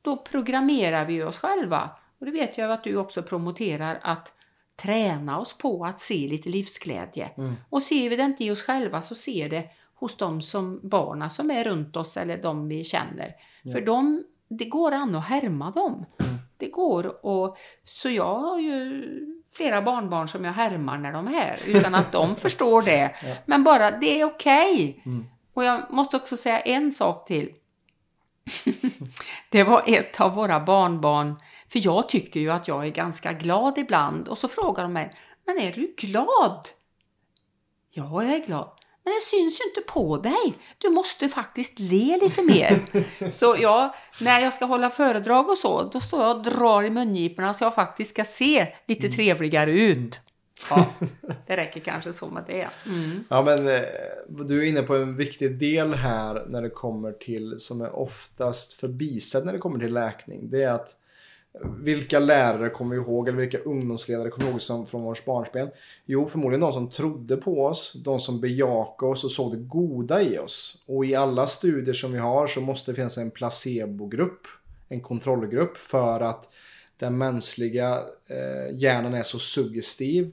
[0.01, 1.89] då programmerar vi oss själva.
[2.19, 4.33] Och det vet jag att du också promoterar att
[4.81, 7.29] träna oss på att se lite livsglädje.
[7.69, 11.29] Och ser vi det inte i oss själva så ser det hos de som barna
[11.29, 13.27] som är runt oss eller de vi känner.
[13.73, 16.05] För de, det går an att härma dem.
[16.57, 19.05] Det går och så jag har ju
[19.53, 23.15] flera barnbarn som jag härmar när de är här utan att de förstår det.
[23.45, 25.03] Men bara det är okej.
[25.53, 27.53] Och jag måste också säga en sak till.
[29.49, 31.35] det var ett av våra barnbarn,
[31.71, 35.11] för jag tycker ju att jag är ganska glad ibland och så frågar de mig,
[35.45, 36.67] men är du glad?
[37.91, 38.69] Ja, jag är glad.
[39.03, 40.55] Men det syns ju inte på dig.
[40.77, 42.79] Du måste faktiskt le lite mer.
[43.31, 46.89] så jag, när jag ska hålla föredrag och så, då står jag och drar i
[46.89, 50.19] mungiporna så jag faktiskt ska se lite trevligare ut.
[50.69, 50.85] Ja,
[51.47, 52.69] det räcker kanske så med det.
[52.85, 53.23] Mm.
[53.29, 53.81] Ja men eh,
[54.27, 58.73] du är inne på en viktig del här när det kommer till som är oftast
[58.73, 60.49] förbisedd när det kommer till läkning.
[60.49, 60.95] Det är att
[61.79, 65.69] vilka lärare kommer vi ihåg eller vilka ungdomsledare kommer vi ihåg som, från vårt barnspel?
[66.05, 70.21] Jo, förmodligen de som trodde på oss, de som bejakade oss och såg det goda
[70.21, 70.83] i oss.
[70.85, 74.47] Och i alla studier som vi har så måste det finnas en placebogrupp,
[74.89, 76.49] en kontrollgrupp för att
[76.97, 80.31] den mänskliga eh, hjärnan är så suggestiv.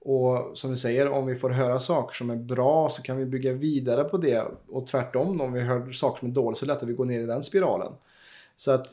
[0.00, 3.24] Och som vi säger, om vi får höra saker som är bra så kan vi
[3.24, 4.44] bygga vidare på det.
[4.68, 6.92] Och tvärtom, om vi hör saker som är dåliga så är det lätt att vi
[6.92, 7.92] går ner i den spiralen.
[8.56, 8.86] Så att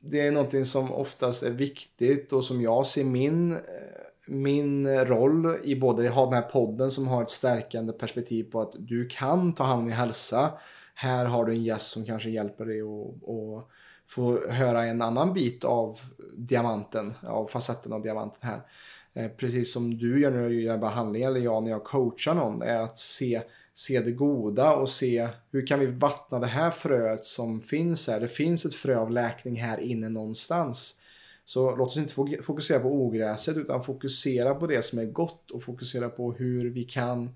[0.00, 3.56] det är någonting som oftast är viktigt och som jag ser min,
[4.26, 8.72] min roll i både ha den här podden som har ett stärkande perspektiv på att
[8.78, 10.52] du kan ta hand om din hälsa.
[10.94, 13.68] Här har du en gäst som kanske hjälper dig att
[14.08, 15.98] få höra en annan bit av
[16.36, 18.60] diamanten, av facetten av diamanten här.
[19.14, 22.62] Eh, precis som du gör när du gör behandling eller jag när jag coachar någon,
[22.62, 23.42] är att se
[23.80, 28.20] se det goda och se hur kan vi vattna det här fröet som finns här.
[28.20, 30.96] Det finns ett frö av läkning här inne någonstans.
[31.44, 35.62] Så låt oss inte fokusera på ogräset utan fokusera på det som är gott och
[35.62, 37.34] fokusera på hur vi kan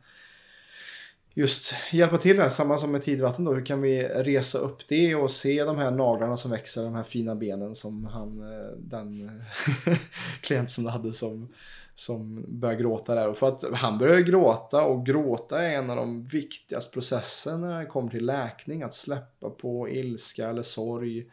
[1.34, 3.54] just hjälpa till här, samma som med tidvatten då.
[3.54, 7.02] Hur kan vi resa upp det och se de här naglarna som växer, de här
[7.02, 9.42] fina benen som han, eh, den
[10.40, 11.48] klient som du hade som
[11.94, 13.28] som börjar gråta där.
[13.28, 17.80] Och för att han börjar gråta och gråta är en av de viktigaste processerna när
[17.80, 18.82] det kommer till läkning.
[18.82, 21.26] Att släppa på ilska eller sorg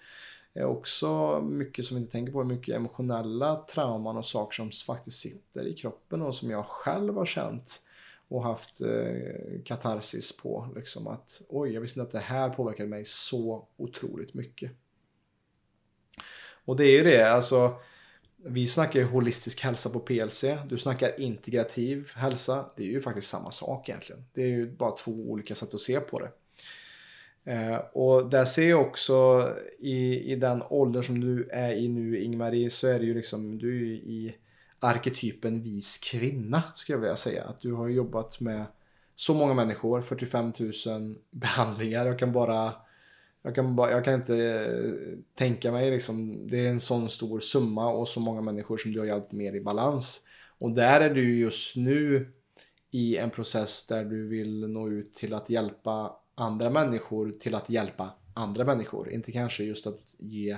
[0.53, 2.43] är också mycket som vi inte tänker på.
[2.43, 7.26] Mycket emotionella trauman och saker som faktiskt sitter i kroppen och som jag själv har
[7.26, 7.82] känt
[8.28, 10.68] och haft eh, katarsis på.
[10.76, 14.72] Liksom att oj, jag visste inte att det här påverkade mig så otroligt mycket.
[16.66, 17.76] Och det är ju det, alltså
[18.44, 20.44] vi snackar ju holistisk hälsa på PLC.
[20.70, 22.66] Du snackar integrativ hälsa.
[22.76, 24.24] Det är ju faktiskt samma sak egentligen.
[24.34, 26.32] Det är ju bara två olika sätt att se på det.
[27.52, 32.20] Eh, och där ser jag också i, i den ålder som du är i nu
[32.20, 34.36] Ingmarie så är det ju liksom du är ju i
[34.80, 37.44] arketypen vis kvinna skulle jag vilja säga.
[37.44, 38.66] Att du har jobbat med
[39.16, 40.54] så många människor, 45
[40.88, 42.06] 000 behandlingar.
[42.06, 42.74] Jag kan bara
[43.42, 47.39] jag kan, bara, jag kan inte eh, tänka mig liksom, det är en sån stor
[47.39, 50.22] summa och så många människor som du har hjälpt mer i balans.
[50.58, 52.32] Och där är du just nu
[52.92, 57.70] i en process där du vill nå ut till att hjälpa andra människor till att
[57.70, 59.12] hjälpa andra människor.
[59.12, 60.58] Inte kanske just att ge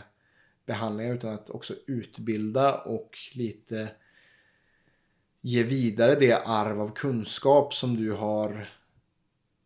[0.66, 3.90] behandlingar utan att också utbilda och lite
[5.42, 8.70] ge vidare det arv av kunskap som du har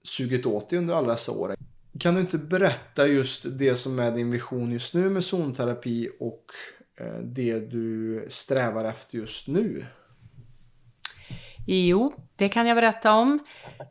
[0.03, 1.55] sugit åt dig under alla dessa år.
[1.99, 6.45] Kan du inte berätta just det som är din vision just nu med zonterapi och
[6.99, 9.85] eh, det du strävar efter just nu?
[11.67, 13.39] Jo, det kan jag berätta om.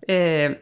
[0.09, 0.53] Eh,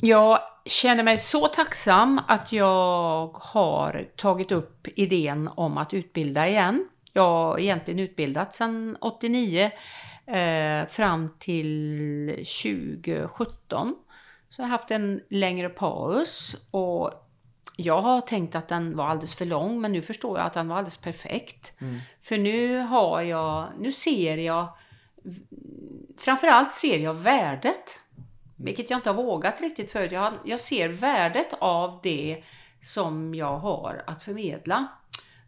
[0.00, 6.88] jag känner mig så tacksam att jag har tagit upp idén om att utbilda igen.
[7.12, 9.70] Jag har egentligen utbildat sedan 89
[10.26, 12.28] eh, fram till
[12.62, 13.94] 2017.
[14.48, 17.26] Så jag har haft en längre paus och
[17.76, 20.68] jag har tänkt att den var alldeles för lång men nu förstår jag att den
[20.68, 21.72] var alldeles perfekt.
[21.80, 21.98] Mm.
[22.20, 24.68] För nu har jag, nu ser jag,
[26.18, 28.00] framförallt ser jag värdet.
[28.56, 30.12] Vilket jag inte har vågat riktigt förut.
[30.12, 32.42] Jag, jag ser värdet av det
[32.80, 34.86] som jag har att förmedla.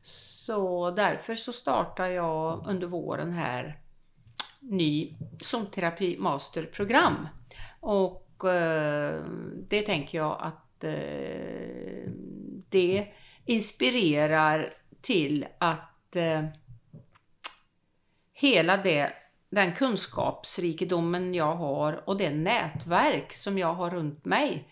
[0.03, 3.79] Så därför så startar jag under våren här
[4.61, 7.29] ny zonterapi masterprogram.
[7.81, 9.24] Och Eh,
[9.68, 12.11] det tänker jag att eh,
[12.68, 13.07] det
[13.45, 16.45] inspirerar till att eh,
[18.32, 19.12] hela det,
[19.51, 24.68] den kunskapsrikedomen jag har och det nätverk som jag har runt mig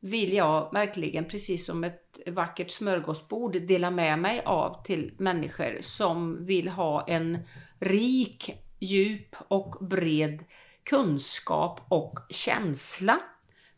[0.00, 6.46] vill jag verkligen, precis som ett vackert smörgåsbord, dela med mig av till människor som
[6.46, 7.38] vill ha en
[7.78, 10.44] rik, djup och bred
[10.84, 13.20] kunskap och känsla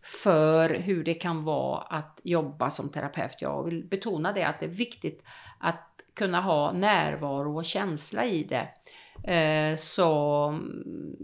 [0.02, 3.42] för hur det kan vara att jobba som terapeut.
[3.42, 5.24] Jag vill betona det att det är viktigt
[5.58, 8.68] att kunna ha närvaro och känsla i det.
[9.32, 11.16] Eh, så mm,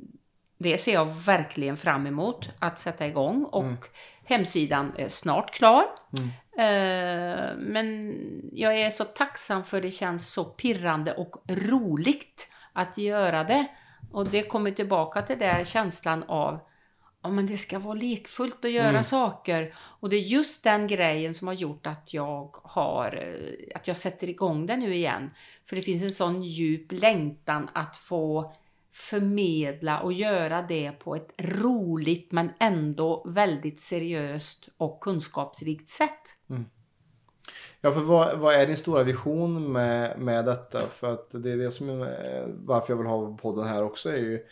[0.58, 3.78] det ser jag verkligen fram emot att sätta igång och mm.
[4.24, 5.84] hemsidan är snart klar.
[6.18, 6.30] Mm.
[6.58, 8.14] Eh, men
[8.52, 13.66] jag är så tacksam för det känns så pirrande och roligt att göra det.
[14.12, 16.60] Och det kommer tillbaka till den känslan av
[17.22, 19.04] ja, men det ska vara lekfullt att göra mm.
[19.04, 19.74] saker.
[19.78, 23.96] Och det är just den grejen som har gjort att jag har, eh, att jag
[23.96, 25.30] sätter igång det nu igen.
[25.68, 28.54] För det finns en sån djup längtan att få
[28.92, 36.36] förmedla och göra det på ett roligt men ändå väldigt seriöst och kunskapsrikt sätt.
[36.50, 36.64] Mm.
[37.80, 40.88] Ja, för vad, vad är din stora vision med, med detta?
[40.88, 44.16] För att det är det som är, varför jag vill ha podden här också är
[44.16, 44.46] ju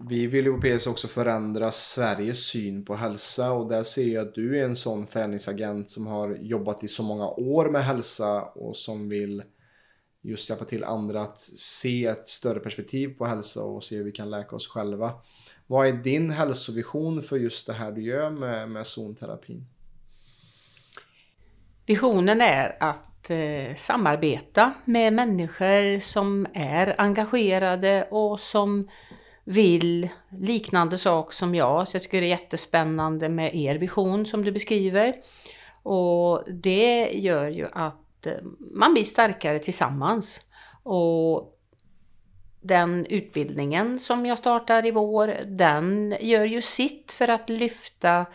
[0.00, 4.28] vi vill ju på PS också förändra Sveriges syn på hälsa och där ser jag
[4.28, 8.42] att du är en sån förändringsagent som har jobbat i så många år med hälsa
[8.42, 9.42] och som vill
[10.20, 14.12] just hjälpa till andra att se ett större perspektiv på hälsa och se hur vi
[14.12, 15.12] kan läka oss själva.
[15.66, 19.66] Vad är din hälsovision för just det här du gör med, med zonterapin?
[21.86, 28.88] Visionen är att eh, samarbeta med människor som är engagerade och som
[29.44, 31.88] vill liknande sak som jag.
[31.88, 35.14] Så jag tycker det är jättespännande med er vision som du beskriver.
[35.82, 40.40] Och det gör ju att eh, man blir starkare tillsammans.
[40.82, 41.58] Och
[42.60, 48.26] den utbildningen som jag startar i vår, den gör ju sitt för att lyfta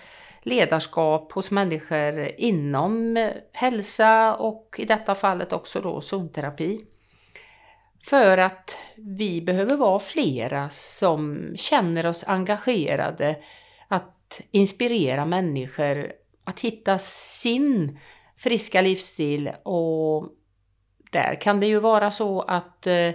[0.47, 6.85] ledarskap hos människor inom hälsa och i detta fallet också då zonterapi.
[8.05, 13.35] För att vi behöver vara flera som känner oss engagerade
[13.87, 16.11] att inspirera människor
[16.43, 17.99] att hitta sin
[18.37, 20.29] friska livsstil och
[21.11, 23.11] där kan det ju vara så att eh,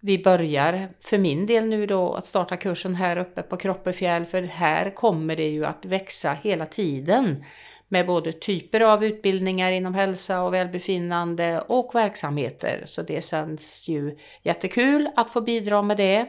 [0.00, 4.42] vi börjar för min del nu då att starta kursen här uppe på Kroppefjäll för
[4.42, 7.44] här kommer det ju att växa hela tiden
[7.88, 12.82] med både typer av utbildningar inom hälsa och välbefinnande och verksamheter.
[12.86, 16.26] Så det känns ju jättekul att få bidra med det.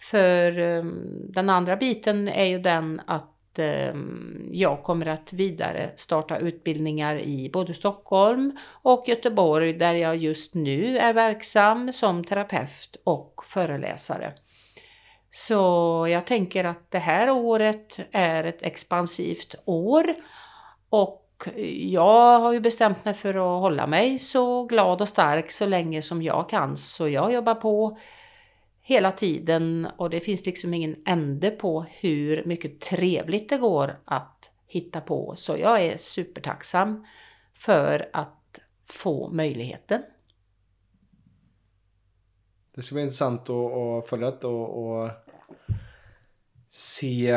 [0.00, 3.94] För um, den andra biten är ju den att eh,
[4.50, 10.98] jag kommer att vidare starta utbildningar i både Stockholm och Göteborg där jag just nu
[10.98, 14.32] är verksam som terapeut och föreläsare.
[15.30, 20.14] Så jag tänker att det här året är ett expansivt år
[20.90, 21.24] och
[21.82, 26.02] jag har ju bestämt mig för att hålla mig så glad och stark så länge
[26.02, 26.76] som jag kan.
[26.76, 27.98] Så jag jobbar på
[28.88, 34.50] hela tiden och det finns liksom ingen ände på hur mycket trevligt det går att
[34.66, 35.34] hitta på.
[35.36, 37.06] Så jag är supertacksam
[37.54, 38.58] för att
[38.90, 40.02] få möjligheten.
[42.74, 45.10] Det ska bli intressant att, följa det och, och
[46.70, 47.30] se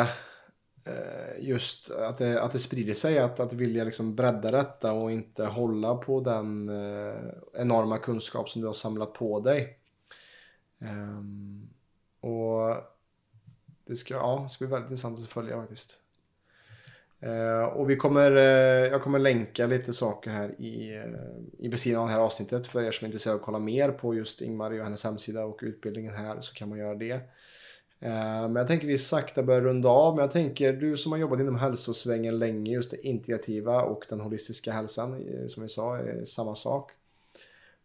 [0.86, 5.12] eh, just att det, att det sprider sig, att, att vilja liksom bredda detta och
[5.12, 7.16] inte hålla på den eh,
[7.54, 9.81] enorma kunskap som du har samlat på dig.
[10.82, 11.70] Um,
[12.22, 12.76] och
[13.86, 16.00] det ska, ja, det ska bli väldigt intressant att följa faktiskt.
[17.26, 22.02] Uh, och vi kommer, uh, jag kommer länka lite saker här i, uh, i beskrivningen
[22.02, 24.42] av det här avsnittet för er som är intresserade av att kolla mer på just
[24.42, 27.22] Ingmar och hennes hemsida och utbildningen här så kan man göra det.
[28.02, 30.16] Ehm, men jag tänker vi sakta börjar runda av.
[30.16, 34.20] Men jag tänker du som har jobbat inom hälsosvängen länge, just det integrativa och den
[34.20, 36.92] holistiska hälsan, eh, som vi sa, är samma sak.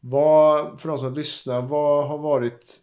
[0.01, 2.81] Vad, för de som lyssnar, vad har varit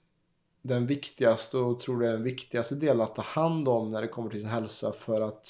[0.64, 4.08] den viktigaste och tror det är den viktigaste delen att ta hand om när det
[4.08, 5.48] kommer till sin hälsa för att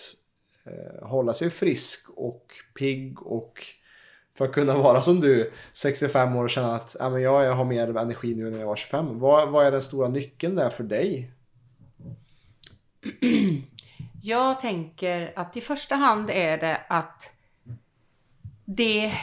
[0.64, 3.66] eh, hålla sig frisk och pigg och
[4.34, 7.56] för att kunna vara som du, 65 år och känna att ja, men jag, jag
[7.56, 9.20] har mer energi nu än när jag var 25.
[9.20, 11.32] Vad, vad är den stora nyckeln där för dig?
[14.26, 17.32] Jag tänker att i första hand är det att
[18.66, 19.14] det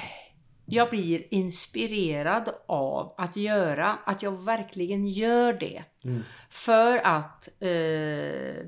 [0.71, 5.85] jag blir inspirerad av att göra, att jag verkligen gör det.
[6.05, 6.23] Mm.
[6.51, 7.69] För att eh,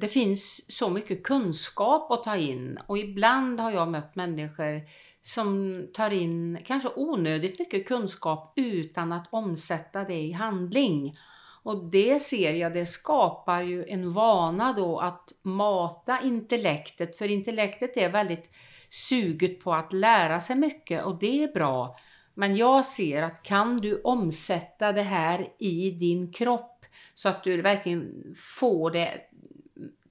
[0.00, 4.82] det finns så mycket kunskap att ta in och ibland har jag mött människor
[5.22, 11.18] som tar in kanske onödigt mycket kunskap utan att omsätta det i handling.
[11.62, 17.96] Och det ser jag, det skapar ju en vana då att mata intellektet, för intellektet
[17.96, 18.50] är väldigt
[18.92, 21.96] suget på att lära sig mycket och det är bra.
[22.34, 26.84] Men jag ser att kan du omsätta det här i din kropp
[27.14, 29.20] så att du verkligen får det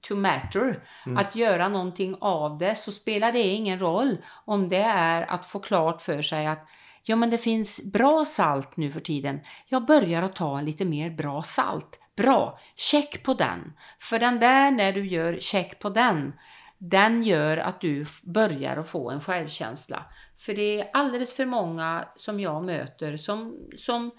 [0.00, 1.18] to matter, mm.
[1.18, 5.58] att göra någonting av det, så spelar det ingen roll om det är att få
[5.58, 6.68] klart för sig att
[7.04, 9.40] Ja, men det finns bra salt nu för tiden.
[9.66, 12.00] Jag börjar att ta lite mer bra salt.
[12.16, 13.72] Bra, check på den.
[13.98, 16.32] För den där, när du gör check på den,
[16.84, 20.04] den gör att du börjar att få en självkänsla.
[20.38, 24.10] För det är alldeles för många som jag möter som, som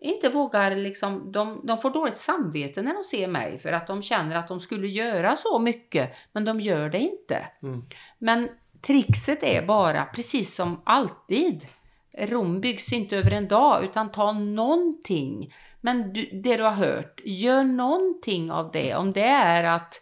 [0.00, 4.02] inte vågar liksom, de, de får dåligt samvete när de ser mig för att de
[4.02, 7.46] känner att de skulle göra så mycket, men de gör det inte.
[7.62, 7.84] Mm.
[8.18, 8.48] Men
[8.86, 11.66] trixet är bara, precis som alltid,
[12.18, 15.54] Rom byggs inte över en dag utan ta någonting.
[15.80, 18.94] Men du, det du har hört, gör någonting av det.
[18.94, 20.00] Om det är att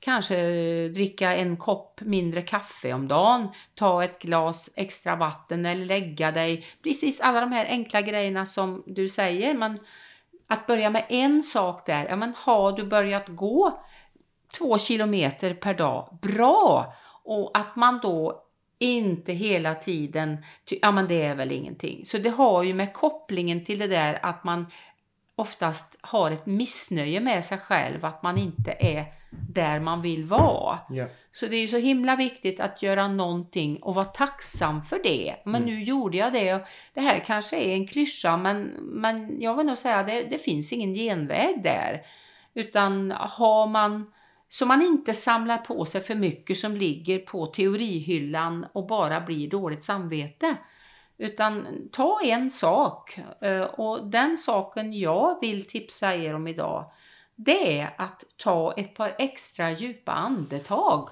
[0.00, 5.84] kanske eh, dricka en kopp mindre kaffe om dagen, ta ett glas extra vatten eller
[5.84, 6.66] lägga dig.
[6.82, 9.54] Precis alla de här enkla grejerna som du säger.
[9.54, 9.78] Men
[10.46, 13.84] att börja med en sak där, ja men har du börjat gå
[14.58, 16.94] två kilometer per dag, bra!
[17.24, 18.46] Och att man då
[18.78, 20.44] inte hela tiden,
[20.80, 22.06] ja men det är väl ingenting.
[22.06, 24.66] Så det har ju med kopplingen till det där att man
[25.36, 30.78] oftast har ett missnöje med sig själv, att man inte är där man vill vara.
[30.90, 31.06] Ja.
[31.32, 35.36] Så det är ju så himla viktigt att göra någonting och vara tacksam för det.
[35.44, 35.74] Men Mm.
[35.74, 36.60] nu gjorde jag det och
[36.94, 40.38] det här kanske är en klyscha men, men jag vill nog säga att det, det
[40.38, 42.02] finns ingen genväg där.
[42.54, 44.12] Utan har man
[44.48, 49.48] så man inte samlar på sig för mycket som ligger på teorihyllan och bara blir
[49.50, 50.56] dåligt samvete.
[51.18, 56.90] Utan ta en sak eh, och den saken jag vill tipsa er om idag
[57.44, 61.08] det är att ta ett par extra djupa andetag.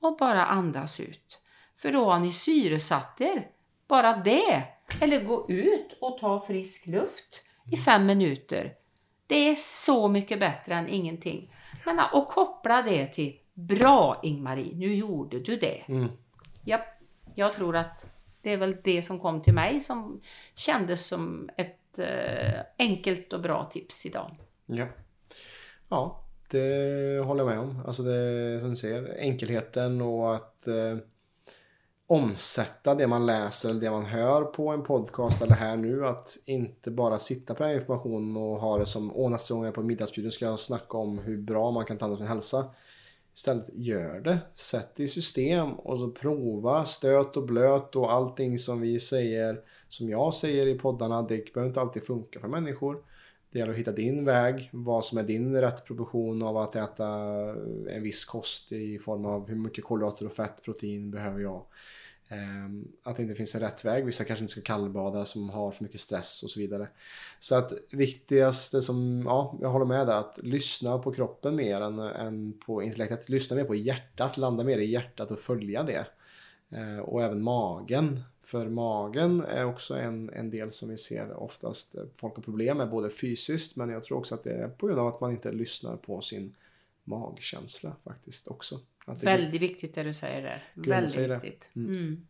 [0.00, 1.40] Och bara andas ut.
[1.76, 3.48] För då har ni syresatt er.
[3.88, 4.62] Bara det.
[5.00, 8.74] Eller gå ut och ta frisk luft i fem minuter.
[9.26, 11.54] Det är så mycket bättre än ingenting.
[11.84, 15.84] Men och koppla det till Bra Ingmarie, nu gjorde du det.
[15.88, 16.08] Mm.
[16.64, 16.80] Ja,
[17.34, 18.06] jag tror att
[18.42, 20.20] det är väl det som kom till mig som
[20.54, 24.38] kändes som ett eh, enkelt och bra tips idag.
[24.66, 24.86] Ja.
[25.88, 27.82] ja, det håller jag med om.
[27.86, 30.96] Alltså det som du säger, enkelheten och att eh,
[32.06, 36.06] omsätta det man läser eller det man hör på en podcast eller här nu.
[36.06, 39.62] Att inte bara sitta på den här informationen och ha det som åh nästa gång
[39.62, 42.18] jag är på middagsbjuden ska jag snacka om hur bra man kan ta hand om
[42.18, 42.64] sin hälsa.
[43.34, 44.38] Istället gör det.
[44.54, 49.60] Sätt det i system och så prova stöt och blöt och allting som vi säger,
[49.88, 53.04] som jag säger i poddarna, det behöver inte alltid funka för människor.
[53.50, 57.08] Det gäller att hitta din väg, vad som är din rätt proportion av att äta
[57.90, 61.62] en viss kost i form av hur mycket kolhydrater och fett, protein behöver jag.
[62.32, 64.06] Ehm, att det inte finns en rätt väg.
[64.06, 66.88] Vissa kanske inte ska kallbada som har för mycket stress och så vidare.
[67.38, 71.98] Så att viktigaste som, ja, jag håller med där, att lyssna på kroppen mer än,
[71.98, 73.28] än på intellektet.
[73.28, 76.06] Lyssna mer på hjärtat, landa mer i hjärtat och följa det.
[76.70, 78.20] Ehm, och även magen.
[78.42, 82.76] För magen är också en, en del som vi ser oftast eh, folk har problem
[82.76, 85.30] med, både fysiskt men jag tror också att det är på grund av att man
[85.30, 86.54] inte lyssnar på sin
[87.04, 88.80] magkänsla faktiskt också.
[89.06, 90.62] Att det- Väldigt viktigt det du säger där.
[90.74, 91.34] Väldigt säger det.
[91.42, 91.70] viktigt.
[91.76, 92.20] Mm.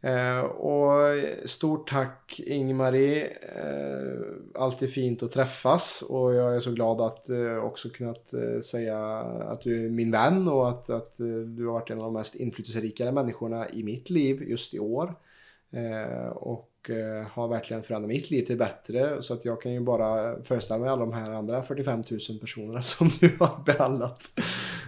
[0.00, 0.94] Eh, och
[1.44, 3.26] stort tack Ingmarie.
[3.26, 4.20] Eh,
[4.62, 8.98] alltid fint att träffas och jag är så glad att eh, också kunnat eh, säga
[9.20, 12.12] att du är min vän och att, att eh, du har varit en av de
[12.12, 15.14] mest inflytelserikare människorna i mitt liv just i år.
[15.70, 16.28] Eh,
[16.86, 20.42] och eh, har verkligen förändrat mitt liv till bättre så att jag kan ju bara
[20.42, 24.30] föreställa mig alla de här andra 45 000 personerna som du har behandlat.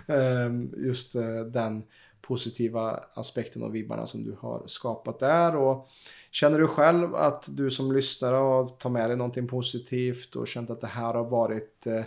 [0.06, 1.82] Eh, just eh, den
[2.20, 5.56] positiva aspekten och vibbarna som du har skapat där.
[5.56, 5.88] Och
[6.30, 10.70] känner du själv att du som lyssnare har tagit med dig någonting positivt och känt
[10.70, 12.02] att det här har varit eh,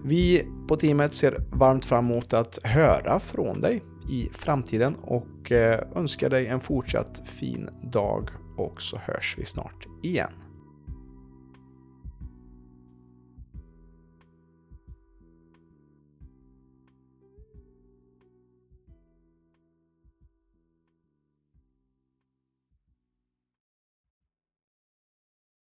[0.04, 5.80] Vi på teamet ser varmt fram emot att höra från dig i framtiden och eh,
[5.96, 10.32] önskar dig en fortsatt fin dag och så hörs vi snart igen.